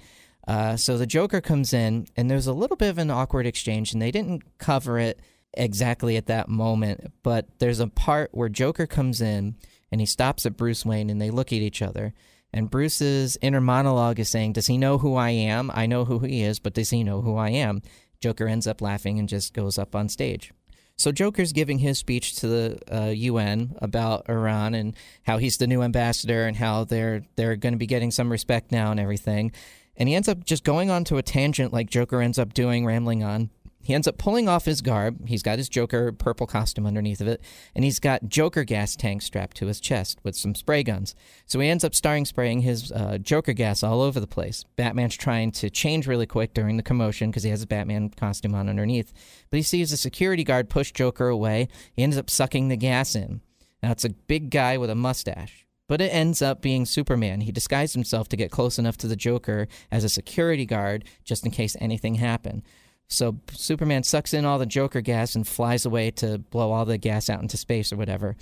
Uh, 0.46 0.76
so 0.76 0.98
the 0.98 1.06
Joker 1.06 1.40
comes 1.40 1.72
in, 1.72 2.06
and 2.16 2.30
there's 2.30 2.48
a 2.48 2.52
little 2.52 2.76
bit 2.76 2.90
of 2.90 2.98
an 2.98 3.10
awkward 3.10 3.46
exchange, 3.46 3.92
and 3.92 4.02
they 4.02 4.10
didn't 4.10 4.58
cover 4.58 4.98
it 4.98 5.20
exactly 5.54 6.16
at 6.16 6.26
that 6.26 6.48
moment, 6.48 7.12
but 7.22 7.46
there's 7.58 7.80
a 7.80 7.86
part 7.86 8.30
where 8.32 8.48
Joker 8.48 8.86
comes 8.86 9.20
in 9.20 9.56
and 9.92 10.00
he 10.00 10.06
stops 10.06 10.46
at 10.46 10.56
Bruce 10.56 10.84
Wayne, 10.84 11.10
and 11.10 11.20
they 11.20 11.30
look 11.30 11.48
at 11.48 11.58
each 11.58 11.82
other. 11.82 12.14
And 12.52 12.70
Bruce's 12.70 13.38
inner 13.40 13.60
monologue 13.60 14.18
is 14.18 14.28
saying, 14.28 14.54
Does 14.54 14.66
he 14.66 14.78
know 14.78 14.98
who 14.98 15.14
I 15.14 15.30
am? 15.30 15.70
I 15.72 15.86
know 15.86 16.04
who 16.04 16.18
he 16.20 16.42
is, 16.42 16.58
but 16.58 16.74
does 16.74 16.90
he 16.90 17.04
know 17.04 17.20
who 17.20 17.36
I 17.36 17.50
am? 17.50 17.82
Joker 18.20 18.46
ends 18.46 18.66
up 18.66 18.80
laughing 18.80 19.18
and 19.18 19.28
just 19.28 19.54
goes 19.54 19.78
up 19.78 19.94
on 19.94 20.08
stage. 20.08 20.52
So 20.96 21.12
Joker's 21.12 21.52
giving 21.52 21.78
his 21.78 21.98
speech 21.98 22.36
to 22.36 22.46
the 22.46 22.78
uh, 22.94 23.06
UN 23.06 23.74
about 23.80 24.28
Iran 24.28 24.74
and 24.74 24.94
how 25.22 25.38
he's 25.38 25.56
the 25.56 25.66
new 25.66 25.80
ambassador 25.80 26.46
and 26.46 26.54
how 26.56 26.84
they're 26.84 27.22
they're 27.36 27.56
going 27.56 27.72
to 27.72 27.78
be 27.78 27.86
getting 27.86 28.10
some 28.10 28.30
respect 28.30 28.70
now 28.70 28.90
and 28.90 29.00
everything. 29.00 29.52
And 29.96 30.08
he 30.08 30.14
ends 30.14 30.28
up 30.28 30.44
just 30.44 30.64
going 30.64 30.90
on 30.90 31.04
to 31.04 31.16
a 31.16 31.22
tangent 31.22 31.72
like 31.72 31.88
Joker 31.88 32.20
ends 32.20 32.38
up 32.38 32.52
doing, 32.52 32.84
rambling 32.84 33.22
on 33.22 33.48
he 33.82 33.94
ends 33.94 34.06
up 34.06 34.18
pulling 34.18 34.48
off 34.48 34.66
his 34.66 34.82
garb. 34.82 35.26
He's 35.26 35.42
got 35.42 35.58
his 35.58 35.68
Joker 35.68 36.12
purple 36.12 36.46
costume 36.46 36.86
underneath 36.86 37.20
of 37.20 37.28
it, 37.28 37.40
and 37.74 37.84
he's 37.84 37.98
got 37.98 38.28
Joker 38.28 38.64
gas 38.64 38.94
tanks 38.94 39.24
strapped 39.24 39.56
to 39.58 39.66
his 39.66 39.80
chest 39.80 40.18
with 40.22 40.36
some 40.36 40.54
spray 40.54 40.82
guns. 40.82 41.14
So 41.46 41.58
he 41.60 41.68
ends 41.68 41.84
up 41.84 41.94
starting 41.94 42.24
spraying 42.24 42.60
his 42.60 42.92
uh, 42.92 43.18
Joker 43.18 43.52
gas 43.52 43.82
all 43.82 44.02
over 44.02 44.20
the 44.20 44.26
place. 44.26 44.64
Batman's 44.76 45.16
trying 45.16 45.52
to 45.52 45.70
change 45.70 46.06
really 46.06 46.26
quick 46.26 46.52
during 46.52 46.76
the 46.76 46.82
commotion 46.82 47.30
because 47.30 47.42
he 47.42 47.50
has 47.50 47.60
his 47.60 47.66
Batman 47.66 48.10
costume 48.10 48.54
on 48.54 48.68
underneath. 48.68 49.12
But 49.50 49.56
he 49.56 49.62
sees 49.62 49.92
a 49.92 49.96
security 49.96 50.44
guard 50.44 50.68
push 50.68 50.92
Joker 50.92 51.28
away. 51.28 51.68
He 51.92 52.02
ends 52.02 52.18
up 52.18 52.28
sucking 52.28 52.68
the 52.68 52.76
gas 52.76 53.14
in. 53.14 53.40
Now 53.82 53.92
it's 53.92 54.04
a 54.04 54.10
big 54.10 54.50
guy 54.50 54.76
with 54.76 54.90
a 54.90 54.94
mustache. 54.94 55.66
But 55.88 56.00
it 56.00 56.14
ends 56.14 56.40
up 56.40 56.62
being 56.62 56.86
Superman. 56.86 57.40
He 57.40 57.50
disguised 57.50 57.94
himself 57.94 58.28
to 58.28 58.36
get 58.36 58.52
close 58.52 58.78
enough 58.78 58.96
to 58.98 59.08
the 59.08 59.16
Joker 59.16 59.66
as 59.90 60.04
a 60.04 60.08
security 60.08 60.64
guard 60.64 61.04
just 61.24 61.44
in 61.44 61.50
case 61.50 61.76
anything 61.80 62.14
happened. 62.14 62.62
So 63.10 63.40
Superman 63.52 64.04
sucks 64.04 64.32
in 64.32 64.44
all 64.44 64.58
the 64.58 64.66
Joker 64.66 65.00
gas 65.00 65.34
and 65.34 65.46
flies 65.46 65.84
away 65.84 66.12
to 66.12 66.38
blow 66.38 66.70
all 66.70 66.84
the 66.84 66.96
gas 66.96 67.28
out 67.28 67.42
into 67.42 67.56
space 67.56 67.92
or 67.92 67.96
whatever. 67.96 68.36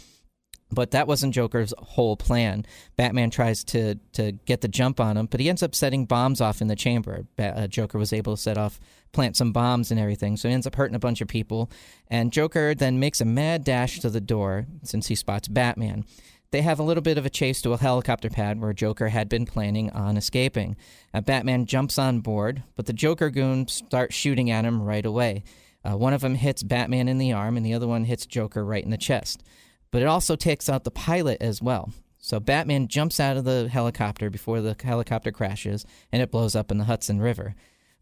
But 0.70 0.90
that 0.90 1.08
wasn't 1.08 1.34
Joker's 1.34 1.72
whole 1.78 2.18
plan. 2.18 2.66
Batman 2.96 3.30
tries 3.30 3.64
to 3.64 3.94
to 4.12 4.32
get 4.32 4.60
the 4.60 4.68
jump 4.68 5.00
on 5.00 5.16
him, 5.16 5.24
but 5.24 5.40
he 5.40 5.48
ends 5.48 5.62
up 5.62 5.74
setting 5.74 6.04
bombs 6.04 6.42
off 6.42 6.60
in 6.60 6.68
the 6.68 6.76
chamber. 6.76 7.24
Ba- 7.36 7.58
uh, 7.58 7.66
Joker 7.66 7.96
was 7.98 8.12
able 8.12 8.36
to 8.36 8.42
set 8.42 8.58
off, 8.58 8.78
plant 9.12 9.34
some 9.34 9.50
bombs 9.50 9.90
and 9.90 9.98
everything, 9.98 10.36
so 10.36 10.46
he 10.46 10.54
ends 10.54 10.66
up 10.66 10.74
hurting 10.74 10.94
a 10.94 10.98
bunch 10.98 11.22
of 11.22 11.28
people. 11.28 11.70
And 12.08 12.30
Joker 12.30 12.74
then 12.74 13.00
makes 13.00 13.22
a 13.22 13.24
mad 13.24 13.64
dash 13.64 14.00
to 14.00 14.10
the 14.10 14.20
door 14.20 14.66
since 14.82 15.06
he 15.06 15.14
spots 15.14 15.48
Batman 15.48 16.04
they 16.50 16.62
have 16.62 16.78
a 16.78 16.82
little 16.82 17.02
bit 17.02 17.18
of 17.18 17.26
a 17.26 17.30
chase 17.30 17.60
to 17.62 17.72
a 17.72 17.78
helicopter 17.78 18.30
pad 18.30 18.60
where 18.60 18.72
Joker 18.72 19.08
had 19.08 19.28
been 19.28 19.44
planning 19.44 19.90
on 19.90 20.16
escaping. 20.16 20.76
Uh, 21.12 21.20
Batman 21.20 21.66
jumps 21.66 21.98
on 21.98 22.20
board, 22.20 22.62
but 22.74 22.86
the 22.86 22.92
Joker 22.92 23.30
goons 23.30 23.72
start 23.72 24.12
shooting 24.12 24.50
at 24.50 24.64
him 24.64 24.82
right 24.82 25.04
away. 25.04 25.44
Uh, 25.84 25.96
one 25.96 26.12
of 26.12 26.22
them 26.22 26.34
hits 26.34 26.62
Batman 26.62 27.08
in 27.08 27.18
the 27.18 27.32
arm, 27.32 27.56
and 27.56 27.64
the 27.64 27.74
other 27.74 27.86
one 27.86 28.04
hits 28.04 28.26
Joker 28.26 28.64
right 28.64 28.82
in 28.82 28.90
the 28.90 28.96
chest. 28.96 29.42
But 29.90 30.02
it 30.02 30.06
also 30.06 30.36
takes 30.36 30.68
out 30.68 30.84
the 30.84 30.90
pilot 30.90 31.40
as 31.40 31.62
well. 31.62 31.92
So 32.18 32.40
Batman 32.40 32.88
jumps 32.88 33.20
out 33.20 33.36
of 33.36 33.44
the 33.44 33.68
helicopter 33.70 34.28
before 34.28 34.60
the 34.60 34.76
helicopter 34.82 35.30
crashes, 35.30 35.84
and 36.10 36.20
it 36.20 36.30
blows 36.30 36.56
up 36.56 36.70
in 36.70 36.78
the 36.78 36.84
Hudson 36.84 37.20
River. 37.20 37.54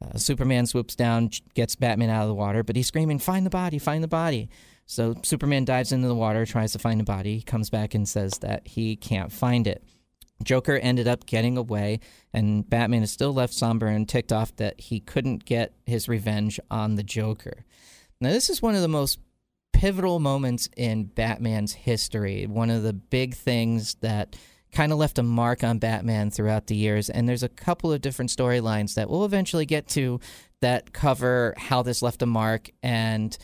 Uh, 0.02 0.18
Superman 0.18 0.66
swoops 0.66 0.94
down, 0.94 1.30
gets 1.54 1.76
Batman 1.76 2.10
out 2.10 2.22
of 2.22 2.28
the 2.28 2.34
water, 2.34 2.62
but 2.62 2.76
he's 2.76 2.86
screaming, 2.86 3.18
Find 3.18 3.44
the 3.44 3.50
body, 3.50 3.78
find 3.78 4.02
the 4.02 4.08
body. 4.08 4.48
So 4.86 5.14
Superman 5.22 5.64
dives 5.64 5.92
into 5.92 6.08
the 6.08 6.14
water, 6.14 6.46
tries 6.46 6.72
to 6.72 6.78
find 6.78 7.00
the 7.00 7.04
body, 7.04 7.42
comes 7.42 7.70
back 7.70 7.94
and 7.94 8.08
says 8.08 8.38
that 8.38 8.66
he 8.66 8.96
can't 8.96 9.32
find 9.32 9.66
it. 9.66 9.82
Joker 10.42 10.76
ended 10.76 11.08
up 11.08 11.26
getting 11.26 11.56
away, 11.56 12.00
and 12.32 12.68
Batman 12.68 13.02
is 13.02 13.10
still 13.10 13.32
left 13.32 13.52
somber 13.52 13.86
and 13.86 14.08
ticked 14.08 14.32
off 14.32 14.54
that 14.56 14.80
he 14.80 15.00
couldn't 15.00 15.44
get 15.44 15.74
his 15.86 16.08
revenge 16.08 16.60
on 16.70 16.94
the 16.94 17.02
Joker. 17.02 17.64
Now, 18.20 18.30
this 18.30 18.48
is 18.48 18.62
one 18.62 18.74
of 18.74 18.82
the 18.82 18.88
most 18.88 19.18
pivotal 19.72 20.20
moments 20.20 20.68
in 20.76 21.04
Batman's 21.04 21.72
history, 21.72 22.46
one 22.46 22.70
of 22.70 22.82
the 22.82 22.92
big 22.92 23.34
things 23.34 23.96
that 23.96 24.36
kind 24.72 24.92
of 24.92 24.98
left 24.98 25.18
a 25.18 25.22
mark 25.22 25.64
on 25.64 25.78
Batman 25.78 26.30
throughout 26.30 26.66
the 26.66 26.76
years. 26.76 27.10
And 27.10 27.28
there's 27.28 27.42
a 27.42 27.48
couple 27.48 27.92
of 27.92 28.00
different 28.00 28.30
storylines 28.30 28.94
that 28.94 29.10
we'll 29.10 29.24
eventually 29.24 29.66
get 29.66 29.88
to 29.88 30.20
that 30.60 30.92
cover 30.92 31.54
how 31.56 31.82
this 31.82 32.02
left 32.02 32.22
a 32.22 32.26
mark 32.26 32.70
and 32.82 33.36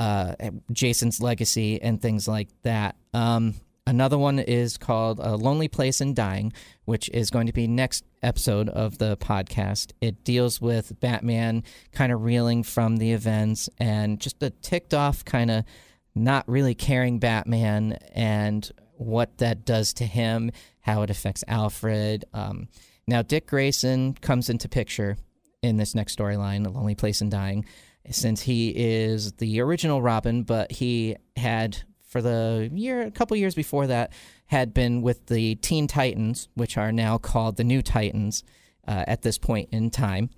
uh, 0.00 0.34
Jason's 0.72 1.20
legacy 1.20 1.80
and 1.82 2.00
things 2.00 2.26
like 2.26 2.48
that. 2.62 2.96
Um, 3.12 3.54
another 3.86 4.16
one 4.16 4.38
is 4.38 4.78
called 4.78 5.18
A 5.18 5.36
Lonely 5.36 5.68
Place 5.68 6.00
in 6.00 6.14
Dying, 6.14 6.54
which 6.86 7.10
is 7.10 7.28
going 7.28 7.46
to 7.48 7.52
be 7.52 7.66
next 7.66 8.04
episode 8.22 8.70
of 8.70 8.96
the 8.96 9.18
podcast. 9.18 9.92
It 10.00 10.24
deals 10.24 10.58
with 10.58 10.98
Batman 11.00 11.64
kind 11.92 12.12
of 12.12 12.22
reeling 12.22 12.62
from 12.62 12.96
the 12.96 13.12
events 13.12 13.68
and 13.76 14.18
just 14.18 14.42
a 14.42 14.48
ticked 14.48 14.94
off 14.94 15.22
kind 15.22 15.50
of 15.50 15.64
not 16.14 16.48
really 16.48 16.74
caring 16.74 17.18
Batman 17.18 17.98
and 18.14 18.72
what 18.96 19.36
that 19.36 19.66
does 19.66 19.92
to 19.94 20.06
him, 20.06 20.50
how 20.80 21.02
it 21.02 21.10
affects 21.10 21.44
Alfred. 21.46 22.24
Um, 22.32 22.68
now, 23.06 23.20
Dick 23.20 23.46
Grayson 23.46 24.14
comes 24.14 24.48
into 24.48 24.66
picture 24.66 25.18
in 25.62 25.76
this 25.76 25.94
next 25.94 26.16
storyline, 26.16 26.66
A 26.66 26.70
Lonely 26.70 26.94
Place 26.94 27.20
in 27.20 27.28
Dying 27.28 27.66
since 28.08 28.42
he 28.42 28.70
is 28.74 29.32
the 29.32 29.60
original 29.60 30.00
Robin, 30.00 30.42
but 30.42 30.72
he 30.72 31.16
had 31.36 31.82
for 32.10 32.20
the 32.20 32.68
year, 32.72 33.02
a 33.02 33.10
couple 33.10 33.36
years 33.36 33.54
before 33.54 33.86
that, 33.86 34.12
had 34.46 34.74
been 34.74 35.00
with 35.00 35.26
the 35.26 35.54
Teen 35.56 35.86
Titans, 35.86 36.48
which 36.54 36.76
are 36.76 36.90
now 36.90 37.18
called 37.18 37.56
the 37.56 37.64
New 37.64 37.82
Titans 37.82 38.42
uh, 38.86 39.04
at 39.06 39.22
this 39.22 39.38
point 39.38 39.68
in 39.70 39.90
time. 39.90 40.30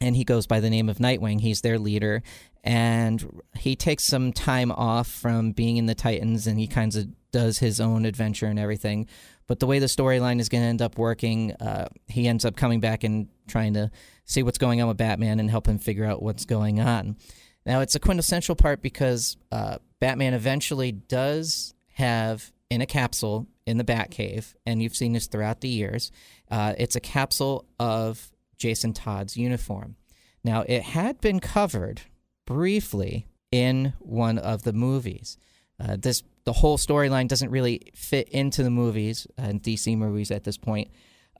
And 0.00 0.14
he 0.14 0.22
goes 0.22 0.46
by 0.46 0.60
the 0.60 0.70
name 0.70 0.88
of 0.88 0.98
Nightwing. 0.98 1.40
He's 1.40 1.60
their 1.60 1.78
leader. 1.78 2.22
And 2.68 3.40
he 3.56 3.76
takes 3.76 4.04
some 4.04 4.30
time 4.30 4.70
off 4.72 5.08
from 5.08 5.52
being 5.52 5.78
in 5.78 5.86
the 5.86 5.94
Titans 5.94 6.46
and 6.46 6.60
he 6.60 6.66
kind 6.66 6.94
of 6.94 7.08
does 7.32 7.60
his 7.60 7.80
own 7.80 8.04
adventure 8.04 8.44
and 8.44 8.58
everything. 8.58 9.06
But 9.46 9.58
the 9.58 9.66
way 9.66 9.78
the 9.78 9.86
storyline 9.86 10.38
is 10.38 10.50
going 10.50 10.60
to 10.60 10.68
end 10.68 10.82
up 10.82 10.98
working, 10.98 11.54
uh, 11.54 11.88
he 12.08 12.28
ends 12.28 12.44
up 12.44 12.56
coming 12.56 12.80
back 12.80 13.04
and 13.04 13.28
trying 13.46 13.72
to 13.72 13.90
see 14.26 14.42
what's 14.42 14.58
going 14.58 14.82
on 14.82 14.88
with 14.88 14.98
Batman 14.98 15.40
and 15.40 15.48
help 15.48 15.66
him 15.66 15.78
figure 15.78 16.04
out 16.04 16.22
what's 16.22 16.44
going 16.44 16.78
on. 16.78 17.16
Now, 17.64 17.80
it's 17.80 17.94
a 17.94 18.00
quintessential 18.00 18.54
part 18.54 18.82
because 18.82 19.38
uh, 19.50 19.78
Batman 19.98 20.34
eventually 20.34 20.92
does 20.92 21.72
have 21.94 22.52
in 22.68 22.82
a 22.82 22.86
capsule 22.86 23.46
in 23.66 23.78
the 23.78 23.84
Batcave, 23.84 24.52
and 24.66 24.82
you've 24.82 24.94
seen 24.94 25.14
this 25.14 25.26
throughout 25.26 25.62
the 25.62 25.68
years. 25.68 26.12
Uh, 26.50 26.74
it's 26.76 26.96
a 26.96 27.00
capsule 27.00 27.64
of 27.80 28.30
Jason 28.58 28.92
Todd's 28.92 29.38
uniform. 29.38 29.96
Now, 30.44 30.66
it 30.68 30.82
had 30.82 31.18
been 31.22 31.40
covered 31.40 32.02
briefly 32.48 33.26
in 33.52 33.92
one 33.98 34.38
of 34.38 34.62
the 34.62 34.72
movies. 34.72 35.36
Uh, 35.78 35.96
this 36.00 36.22
the 36.44 36.54
whole 36.54 36.78
storyline 36.78 37.28
doesn't 37.28 37.50
really 37.50 37.82
fit 37.94 38.26
into 38.30 38.62
the 38.62 38.70
movies 38.70 39.26
and 39.36 39.62
DC 39.62 39.94
movies 39.98 40.30
at 40.30 40.44
this 40.44 40.56
point, 40.56 40.88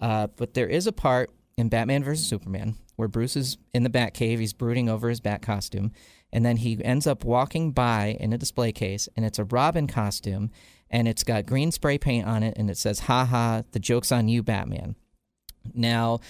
uh, 0.03 0.27
but 0.37 0.53
there 0.53 0.69
is 0.69 0.87
a 0.87 0.93
part 0.93 1.31
in 1.57 1.71
Batman 1.71 2.05
vs. 2.05 2.27
Superman, 2.27 2.77
where 2.97 3.09
Bruce 3.09 3.37
is 3.37 3.57
in 3.73 3.85
the 3.85 3.91
Batcave, 3.91 4.39
he's 4.39 4.53
brooding 4.53 4.91
over 4.91 5.09
his 5.09 5.19
Bat 5.19 5.41
costume, 5.41 5.93
and 6.31 6.45
then 6.45 6.59
he 6.59 6.79
ends 6.85 7.07
up 7.07 7.25
walking 7.25 7.73
by 7.73 8.19
in 8.21 8.35
a 8.35 8.39
display 8.39 8.71
case, 8.71 9.09
and 9.17 9.25
it's 9.25 9.39
a 9.39 9.45
Robin 9.45 9.87
costume, 9.87 10.51
and 10.91 11.09
it's 11.09 11.25
got 11.25 11.47
green 11.47 11.73
spray 11.73 11.97
paint 11.97 12.27
on 12.27 12.43
it, 12.43 12.53
and 12.59 12.69
it 12.69 12.77
says, 12.77 13.01
"Ha 13.01 13.25
ha, 13.25 13.63
the 13.73 13.81
joke's 13.81 14.13
on 14.13 14.29
you, 14.29 14.43
Batman." 14.43 14.95
Now, 15.73 16.21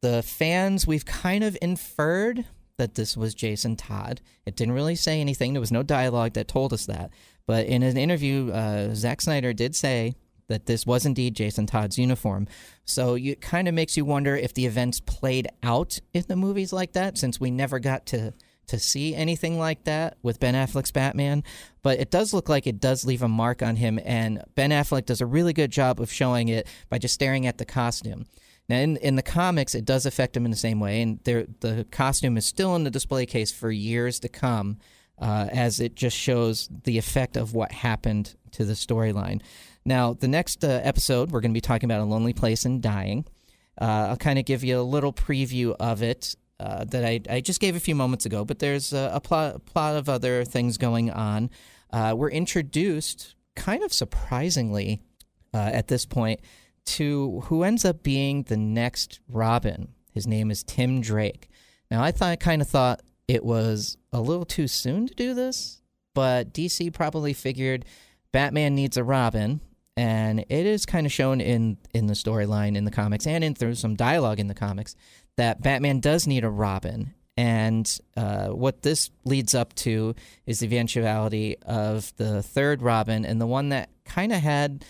the 0.00 0.24
fans, 0.24 0.88
we've 0.88 1.04
kind 1.04 1.44
of 1.44 1.56
inferred 1.62 2.46
that 2.76 2.94
this 2.94 3.16
was 3.16 3.34
Jason 3.34 3.76
Todd. 3.76 4.20
It 4.46 4.56
didn't 4.56 4.74
really 4.74 4.96
say 4.96 5.20
anything. 5.20 5.52
There 5.52 5.60
was 5.60 5.72
no 5.72 5.82
dialogue 5.82 6.34
that 6.34 6.48
told 6.48 6.72
us 6.72 6.86
that. 6.86 7.10
But 7.46 7.66
in 7.66 7.82
an 7.82 7.96
interview, 7.96 8.50
uh, 8.50 8.94
Zack 8.94 9.20
Snyder 9.20 9.52
did 9.52 9.76
say 9.76 10.14
that 10.48 10.66
this 10.66 10.86
was 10.86 11.06
indeed 11.06 11.34
Jason 11.34 11.66
Todd's 11.66 11.98
uniform. 11.98 12.46
So 12.84 13.14
it 13.14 13.40
kind 13.40 13.68
of 13.68 13.74
makes 13.74 13.96
you 13.96 14.04
wonder 14.04 14.36
if 14.36 14.54
the 14.54 14.66
events 14.66 15.00
played 15.00 15.48
out 15.62 16.00
in 16.12 16.24
the 16.28 16.36
movies 16.36 16.72
like 16.72 16.92
that, 16.92 17.16
since 17.18 17.40
we 17.40 17.50
never 17.50 17.78
got 17.78 18.06
to 18.06 18.32
to 18.66 18.78
see 18.78 19.14
anything 19.14 19.58
like 19.58 19.84
that 19.84 20.16
with 20.22 20.40
Ben 20.40 20.54
Affleck's 20.54 20.90
Batman. 20.90 21.44
But 21.82 22.00
it 22.00 22.10
does 22.10 22.32
look 22.32 22.48
like 22.48 22.66
it 22.66 22.80
does 22.80 23.04
leave 23.04 23.22
a 23.22 23.28
mark 23.28 23.62
on 23.62 23.76
him, 23.76 24.00
and 24.04 24.42
Ben 24.54 24.70
Affleck 24.70 25.04
does 25.04 25.20
a 25.20 25.26
really 25.26 25.52
good 25.52 25.70
job 25.70 26.00
of 26.00 26.10
showing 26.10 26.48
it 26.48 26.66
by 26.88 26.98
just 26.98 27.12
staring 27.12 27.46
at 27.46 27.58
the 27.58 27.66
costume. 27.66 28.24
Now, 28.68 28.78
in, 28.78 28.96
in 28.96 29.16
the 29.16 29.22
comics, 29.22 29.74
it 29.74 29.84
does 29.84 30.06
affect 30.06 30.36
him 30.36 30.44
in 30.44 30.50
the 30.50 30.56
same 30.56 30.80
way, 30.80 31.02
and 31.02 31.20
the 31.24 31.86
costume 31.90 32.36
is 32.36 32.46
still 32.46 32.74
in 32.76 32.84
the 32.84 32.90
display 32.90 33.26
case 33.26 33.52
for 33.52 33.70
years 33.70 34.18
to 34.20 34.28
come, 34.28 34.78
uh, 35.18 35.48
as 35.52 35.80
it 35.80 35.94
just 35.94 36.16
shows 36.16 36.68
the 36.84 36.98
effect 36.98 37.36
of 37.36 37.54
what 37.54 37.72
happened 37.72 38.34
to 38.52 38.64
the 38.64 38.72
storyline. 38.72 39.42
Now, 39.84 40.14
the 40.14 40.28
next 40.28 40.64
uh, 40.64 40.80
episode, 40.82 41.30
we're 41.30 41.40
going 41.40 41.50
to 41.50 41.56
be 41.56 41.60
talking 41.60 41.86
about 41.90 42.00
A 42.00 42.04
Lonely 42.04 42.32
Place 42.32 42.64
and 42.64 42.82
Dying. 42.82 43.26
Uh, 43.80 44.08
I'll 44.10 44.16
kind 44.16 44.38
of 44.38 44.44
give 44.44 44.64
you 44.64 44.80
a 44.80 44.82
little 44.82 45.12
preview 45.12 45.76
of 45.78 46.02
it 46.02 46.34
uh, 46.58 46.84
that 46.84 47.04
I, 47.04 47.20
I 47.28 47.40
just 47.40 47.60
gave 47.60 47.76
a 47.76 47.80
few 47.80 47.94
moments 47.94 48.24
ago, 48.24 48.44
but 48.44 48.60
there's 48.60 48.92
a, 48.92 49.10
a, 49.14 49.20
plot, 49.20 49.56
a 49.56 49.58
plot 49.58 49.96
of 49.96 50.08
other 50.08 50.44
things 50.44 50.78
going 50.78 51.10
on. 51.10 51.50
Uh, 51.92 52.14
we're 52.16 52.30
introduced, 52.30 53.34
kind 53.56 53.82
of 53.82 53.92
surprisingly, 53.92 55.02
uh, 55.52 55.70
at 55.72 55.88
this 55.88 56.06
point, 56.06 56.40
to 56.84 57.40
who 57.46 57.62
ends 57.62 57.84
up 57.84 58.02
being 58.02 58.44
the 58.44 58.56
next 58.56 59.20
Robin. 59.28 59.88
His 60.12 60.26
name 60.26 60.50
is 60.50 60.62
Tim 60.62 61.00
Drake. 61.00 61.48
Now, 61.90 62.02
I 62.02 62.12
thought, 62.12 62.40
kind 62.40 62.62
of 62.62 62.68
thought 62.68 63.00
it 63.28 63.44
was 63.44 63.96
a 64.12 64.20
little 64.20 64.44
too 64.44 64.68
soon 64.68 65.06
to 65.06 65.14
do 65.14 65.34
this, 65.34 65.80
but 66.14 66.52
DC 66.52 66.92
probably 66.92 67.32
figured 67.32 67.84
Batman 68.32 68.74
needs 68.74 68.96
a 68.96 69.04
Robin, 69.04 69.60
and 69.96 70.40
it 70.40 70.66
is 70.66 70.86
kind 70.86 71.06
of 71.06 71.12
shown 71.12 71.40
in 71.40 71.78
in 71.94 72.06
the 72.06 72.14
storyline 72.14 72.76
in 72.76 72.84
the 72.84 72.90
comics 72.90 73.26
and 73.26 73.44
in 73.44 73.54
through 73.54 73.76
some 73.76 73.94
dialogue 73.94 74.40
in 74.40 74.48
the 74.48 74.54
comics 74.54 74.96
that 75.36 75.62
Batman 75.62 76.00
does 76.00 76.26
need 76.26 76.44
a 76.44 76.50
Robin. 76.50 77.14
And 77.36 77.98
uh, 78.16 78.48
what 78.48 78.82
this 78.82 79.10
leads 79.24 79.54
up 79.56 79.74
to 79.76 80.14
is 80.46 80.60
the 80.60 80.66
eventuality 80.66 81.56
of 81.62 82.12
the 82.16 82.42
third 82.42 82.82
Robin, 82.82 83.24
and 83.24 83.40
the 83.40 83.46
one 83.46 83.70
that 83.70 83.90
kind 84.04 84.32
of 84.32 84.40
had 84.40 84.84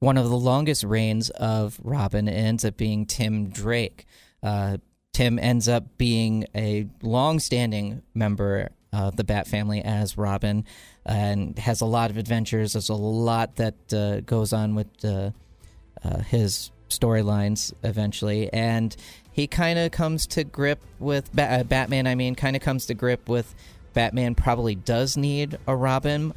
one 0.00 0.16
of 0.16 0.28
the 0.28 0.36
longest 0.36 0.82
reigns 0.82 1.30
of 1.30 1.78
Robin 1.82 2.28
ends 2.28 2.64
up 2.64 2.76
being 2.76 3.06
Tim 3.06 3.50
Drake. 3.50 4.06
Uh, 4.42 4.78
Tim 5.12 5.38
ends 5.38 5.68
up 5.68 5.98
being 5.98 6.46
a 6.54 6.88
long-standing 7.02 8.02
member 8.14 8.70
of 8.92 9.16
the 9.16 9.24
Bat 9.24 9.46
family 9.46 9.82
as 9.82 10.18
Robin, 10.18 10.64
and 11.04 11.58
has 11.58 11.80
a 11.80 11.86
lot 11.86 12.10
of 12.10 12.16
adventures. 12.16 12.72
There's 12.72 12.88
a 12.88 12.94
lot 12.94 13.56
that 13.56 13.92
uh, 13.92 14.20
goes 14.20 14.52
on 14.52 14.74
with 14.74 15.04
uh, 15.04 15.30
uh 16.02 16.18
his 16.22 16.70
storylines 16.88 17.72
eventually, 17.82 18.52
and 18.52 18.96
he 19.30 19.46
kind 19.46 19.78
of 19.78 19.92
comes 19.92 20.26
to 20.28 20.44
grip 20.44 20.82
with 20.98 21.32
ba- 21.32 21.60
uh, 21.60 21.62
Batman. 21.62 22.06
I 22.06 22.14
mean, 22.14 22.34
kind 22.34 22.56
of 22.56 22.62
comes 22.62 22.86
to 22.86 22.94
grip 22.94 23.28
with 23.28 23.54
Batman. 23.92 24.34
Probably 24.34 24.74
does 24.74 25.16
need 25.16 25.58
a 25.66 25.76
Robin. 25.76 26.32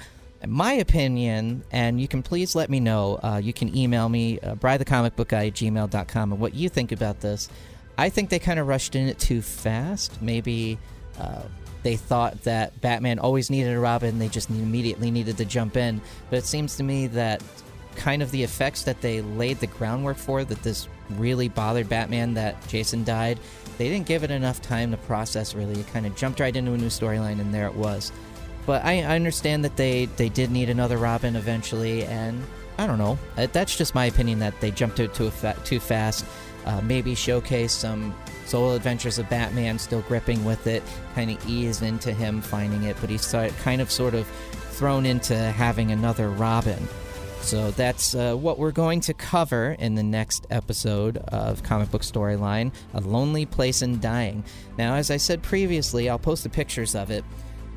My 0.47 0.73
opinion, 0.73 1.63
and 1.71 2.01
you 2.01 2.07
can 2.07 2.21
please 2.21 2.55
let 2.55 2.69
me 2.69 2.79
know. 2.79 3.19
Uh, 3.23 3.39
you 3.41 3.53
can 3.53 3.75
email 3.75 4.09
me, 4.09 4.39
uh, 4.39 4.55
brythecomicbookguy 4.55 5.47
at 5.47 5.53
gmail.com, 5.53 6.31
and 6.31 6.41
what 6.41 6.53
you 6.53 6.69
think 6.69 6.91
about 6.91 7.21
this. 7.21 7.49
I 7.97 8.09
think 8.09 8.29
they 8.29 8.39
kind 8.39 8.59
of 8.59 8.67
rushed 8.67 8.95
in 8.95 9.07
it 9.07 9.19
too 9.19 9.41
fast. 9.41 10.21
Maybe 10.21 10.77
uh, 11.19 11.43
they 11.83 11.95
thought 11.95 12.41
that 12.43 12.79
Batman 12.81 13.19
always 13.19 13.49
needed 13.49 13.73
a 13.73 13.79
Robin, 13.79 14.19
they 14.19 14.29
just 14.29 14.49
immediately 14.49 15.11
needed 15.11 15.37
to 15.37 15.45
jump 15.45 15.77
in. 15.77 16.01
But 16.29 16.39
it 16.39 16.45
seems 16.45 16.75
to 16.77 16.83
me 16.83 17.07
that 17.07 17.43
kind 17.95 18.23
of 18.23 18.31
the 18.31 18.43
effects 18.43 18.83
that 18.83 19.01
they 19.01 19.21
laid 19.21 19.59
the 19.59 19.67
groundwork 19.67 20.17
for, 20.17 20.43
that 20.43 20.63
this 20.63 20.87
really 21.11 21.49
bothered 21.49 21.87
Batman 21.87 22.33
that 22.33 22.67
Jason 22.67 23.03
died, 23.03 23.39
they 23.77 23.89
didn't 23.89 24.07
give 24.07 24.23
it 24.23 24.31
enough 24.31 24.61
time 24.61 24.91
to 24.91 24.97
process 24.97 25.53
really. 25.53 25.79
It 25.79 25.87
kind 25.87 26.05
of 26.05 26.15
jumped 26.15 26.39
right 26.39 26.55
into 26.55 26.73
a 26.73 26.77
new 26.77 26.87
storyline, 26.87 27.39
and 27.39 27.53
there 27.53 27.67
it 27.67 27.75
was. 27.75 28.11
But 28.65 28.83
I, 28.85 29.01
I, 29.01 29.15
understand 29.15 29.65
that 29.65 29.75
they, 29.75 30.05
they 30.05 30.29
did 30.29 30.51
need 30.51 30.69
another 30.69 30.97
Robin 30.97 31.35
eventually, 31.35 32.05
and 32.05 32.41
I 32.77 32.87
don't 32.87 32.97
know. 32.97 33.17
Uh, 33.37 33.47
that's 33.51 33.77
just 33.77 33.93
my 33.93 34.05
opinion 34.05 34.39
that 34.39 34.59
they 34.61 34.71
jumped 34.71 34.99
it 34.99 35.13
too, 35.13 35.31
too 35.65 35.79
fast. 35.79 36.25
Uh, 36.65 36.79
maybe 36.81 37.13
showcase 37.13 37.73
some 37.73 38.15
solo 38.45 38.75
adventures 38.75 39.19
of 39.19 39.29
Batman, 39.29 39.77
still 39.77 40.01
gripping 40.01 40.45
with 40.45 40.67
it, 40.67 40.81
kind 41.15 41.29
of 41.29 41.49
ease 41.49 41.81
into 41.81 42.13
him 42.13 42.41
finding 42.41 42.83
it, 42.83 42.95
but 43.01 43.09
he's 43.09 43.29
kind 43.63 43.81
of 43.81 43.91
sort 43.91 44.13
of 44.13 44.25
thrown 44.71 45.05
into 45.05 45.35
having 45.35 45.91
another 45.91 46.29
Robin. 46.29 46.87
So 47.41 47.71
that's 47.71 48.15
uh, 48.15 48.35
what 48.35 48.57
we're 48.57 48.71
going 48.71 49.01
to 49.01 49.13
cover 49.13 49.75
in 49.77 49.95
the 49.95 50.03
next 50.03 50.47
episode 50.49 51.17
of 51.17 51.61
Comic 51.61 51.91
Book 51.91 52.01
Storyline 52.01 52.71
A 52.93 53.01
Lonely 53.01 53.45
Place 53.45 53.81
and 53.81 54.01
Dying. 54.01 54.45
Now, 54.77 54.95
as 54.95 55.11
I 55.11 55.17
said 55.17 55.43
previously, 55.43 56.09
I'll 56.09 56.17
post 56.17 56.43
the 56.43 56.49
pictures 56.49 56.95
of 56.95 57.11
it. 57.11 57.25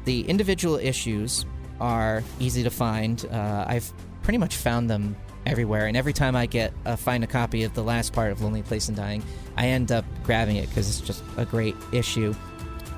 The 0.07 0.23
individual 0.23 0.77
issues 0.77 1.45
are 1.81 2.25
easy 2.41 2.63
to 2.63 2.71
find. 2.71 3.25
Uh, 3.31 3.67
I've 3.69 3.93
pretty 4.23 4.39
much 4.39 4.57
found 4.57 4.89
them 4.89 5.15
everywhere, 5.45 5.87
and 5.87 5.97
every 5.97 6.15
time 6.15 6.35
I 6.35 6.47
get 6.47 6.73
uh, 6.87 6.97
find 6.97 7.23
a 7.23 7.27
copy 7.27 7.63
of 7.65 7.75
the 7.75 7.83
last 7.83 8.13
part 8.15 8.33
of 8.33 8.41
Lonely 8.41 8.63
Place 8.63 8.89
and 8.89 8.97
Dying, 8.97 9.23
I 9.57 9.69
end 9.69 9.93
up 9.93 10.07
grabbing 10.25 10.57
it 10.57 10.69
because 10.71 10.89
it's 10.89 11.07
just 11.07 11.23
a 11.37 11.45
great 11.45 11.77
issue. 11.93 12.35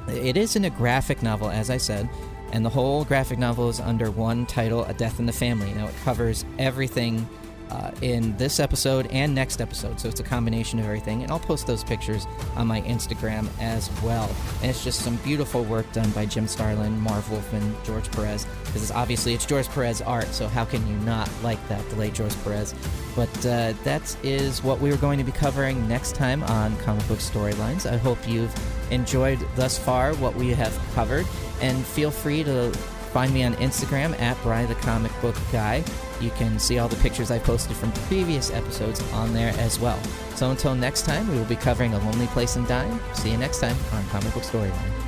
It 0.06 0.36
is 0.36 0.54
in 0.54 0.64
a 0.64 0.70
graphic 0.70 1.22
novel, 1.22 1.50
as 1.50 1.68
I 1.68 1.76
said 1.76 2.08
and 2.52 2.64
the 2.64 2.70
whole 2.70 3.04
graphic 3.04 3.38
novel 3.38 3.68
is 3.68 3.80
under 3.80 4.10
one 4.10 4.46
title 4.46 4.84
A 4.84 4.94
Death 4.94 5.18
in 5.18 5.26
the 5.26 5.32
Family. 5.32 5.72
Now, 5.74 5.86
it 5.86 5.94
covers 6.04 6.44
everything 6.58 7.28
uh, 7.70 7.90
in 8.02 8.36
this 8.36 8.60
episode 8.60 9.06
and 9.08 9.34
next 9.34 9.60
episode, 9.60 9.98
so 10.00 10.08
it's 10.08 10.20
a 10.20 10.24
combination 10.24 10.78
of 10.78 10.84
everything. 10.84 11.22
And 11.22 11.30
I'll 11.30 11.38
post 11.38 11.66
those 11.66 11.84
pictures 11.84 12.26
on 12.56 12.66
my 12.66 12.80
Instagram 12.82 13.48
as 13.60 13.90
well. 14.02 14.30
And 14.62 14.70
it's 14.70 14.84
just 14.84 15.00
some 15.00 15.16
beautiful 15.16 15.64
work 15.64 15.90
done 15.92 16.10
by 16.10 16.26
Jim 16.26 16.46
Starlin, 16.46 16.98
Marv 17.00 17.30
Wolfman, 17.30 17.74
George 17.84 18.10
Perez, 18.12 18.46
because 18.64 18.90
obviously 18.90 19.34
it's 19.34 19.46
George 19.46 19.68
Perez 19.68 20.00
art, 20.02 20.28
so 20.28 20.48
how 20.48 20.64
can 20.64 20.86
you 20.86 20.96
not 20.98 21.30
like 21.42 21.66
that, 21.68 21.88
the 21.90 21.96
late 21.96 22.14
George 22.14 22.34
Perez? 22.44 22.74
But 23.14 23.46
uh, 23.46 23.74
that 23.84 24.16
is 24.22 24.62
what 24.62 24.80
we 24.80 24.92
are 24.92 24.96
going 24.96 25.18
to 25.18 25.24
be 25.24 25.32
covering 25.32 25.86
next 25.88 26.14
time 26.14 26.42
on 26.44 26.76
Comic 26.78 27.06
Book 27.08 27.18
Storylines. 27.18 27.90
I 27.90 27.96
hope 27.96 28.18
you've 28.28 28.54
enjoyed 28.90 29.38
thus 29.56 29.78
far 29.78 30.14
what 30.14 30.34
we 30.34 30.50
have 30.50 30.78
covered 30.94 31.26
and 31.60 31.84
feel 31.84 32.10
free 32.10 32.44
to 32.44 32.72
find 33.08 33.32
me 33.32 33.42
on 33.42 33.54
Instagram 33.54 34.18
at 34.20 34.40
Bry 34.42 34.66
the 34.66 34.74
Comic 34.76 35.12
Book 35.20 35.36
Guy. 35.50 35.84
You 36.20 36.30
can 36.30 36.58
see 36.58 36.78
all 36.78 36.88
the 36.88 36.96
pictures 36.96 37.30
I 37.30 37.38
posted 37.38 37.76
from 37.76 37.92
previous 38.08 38.50
episodes 38.52 39.00
on 39.12 39.32
there 39.32 39.54
as 39.58 39.78
well. 39.78 40.00
So 40.34 40.50
until 40.50 40.74
next 40.74 41.02
time, 41.02 41.28
we 41.28 41.36
will 41.36 41.44
be 41.44 41.56
covering 41.56 41.94
A 41.94 41.98
Lonely 41.98 42.26
Place 42.28 42.56
and 42.56 42.66
Dying. 42.66 42.98
See 43.14 43.30
you 43.30 43.36
next 43.36 43.60
time 43.60 43.76
on 43.92 44.06
Comic 44.08 44.34
Book 44.34 44.44
Storyline. 44.44 45.07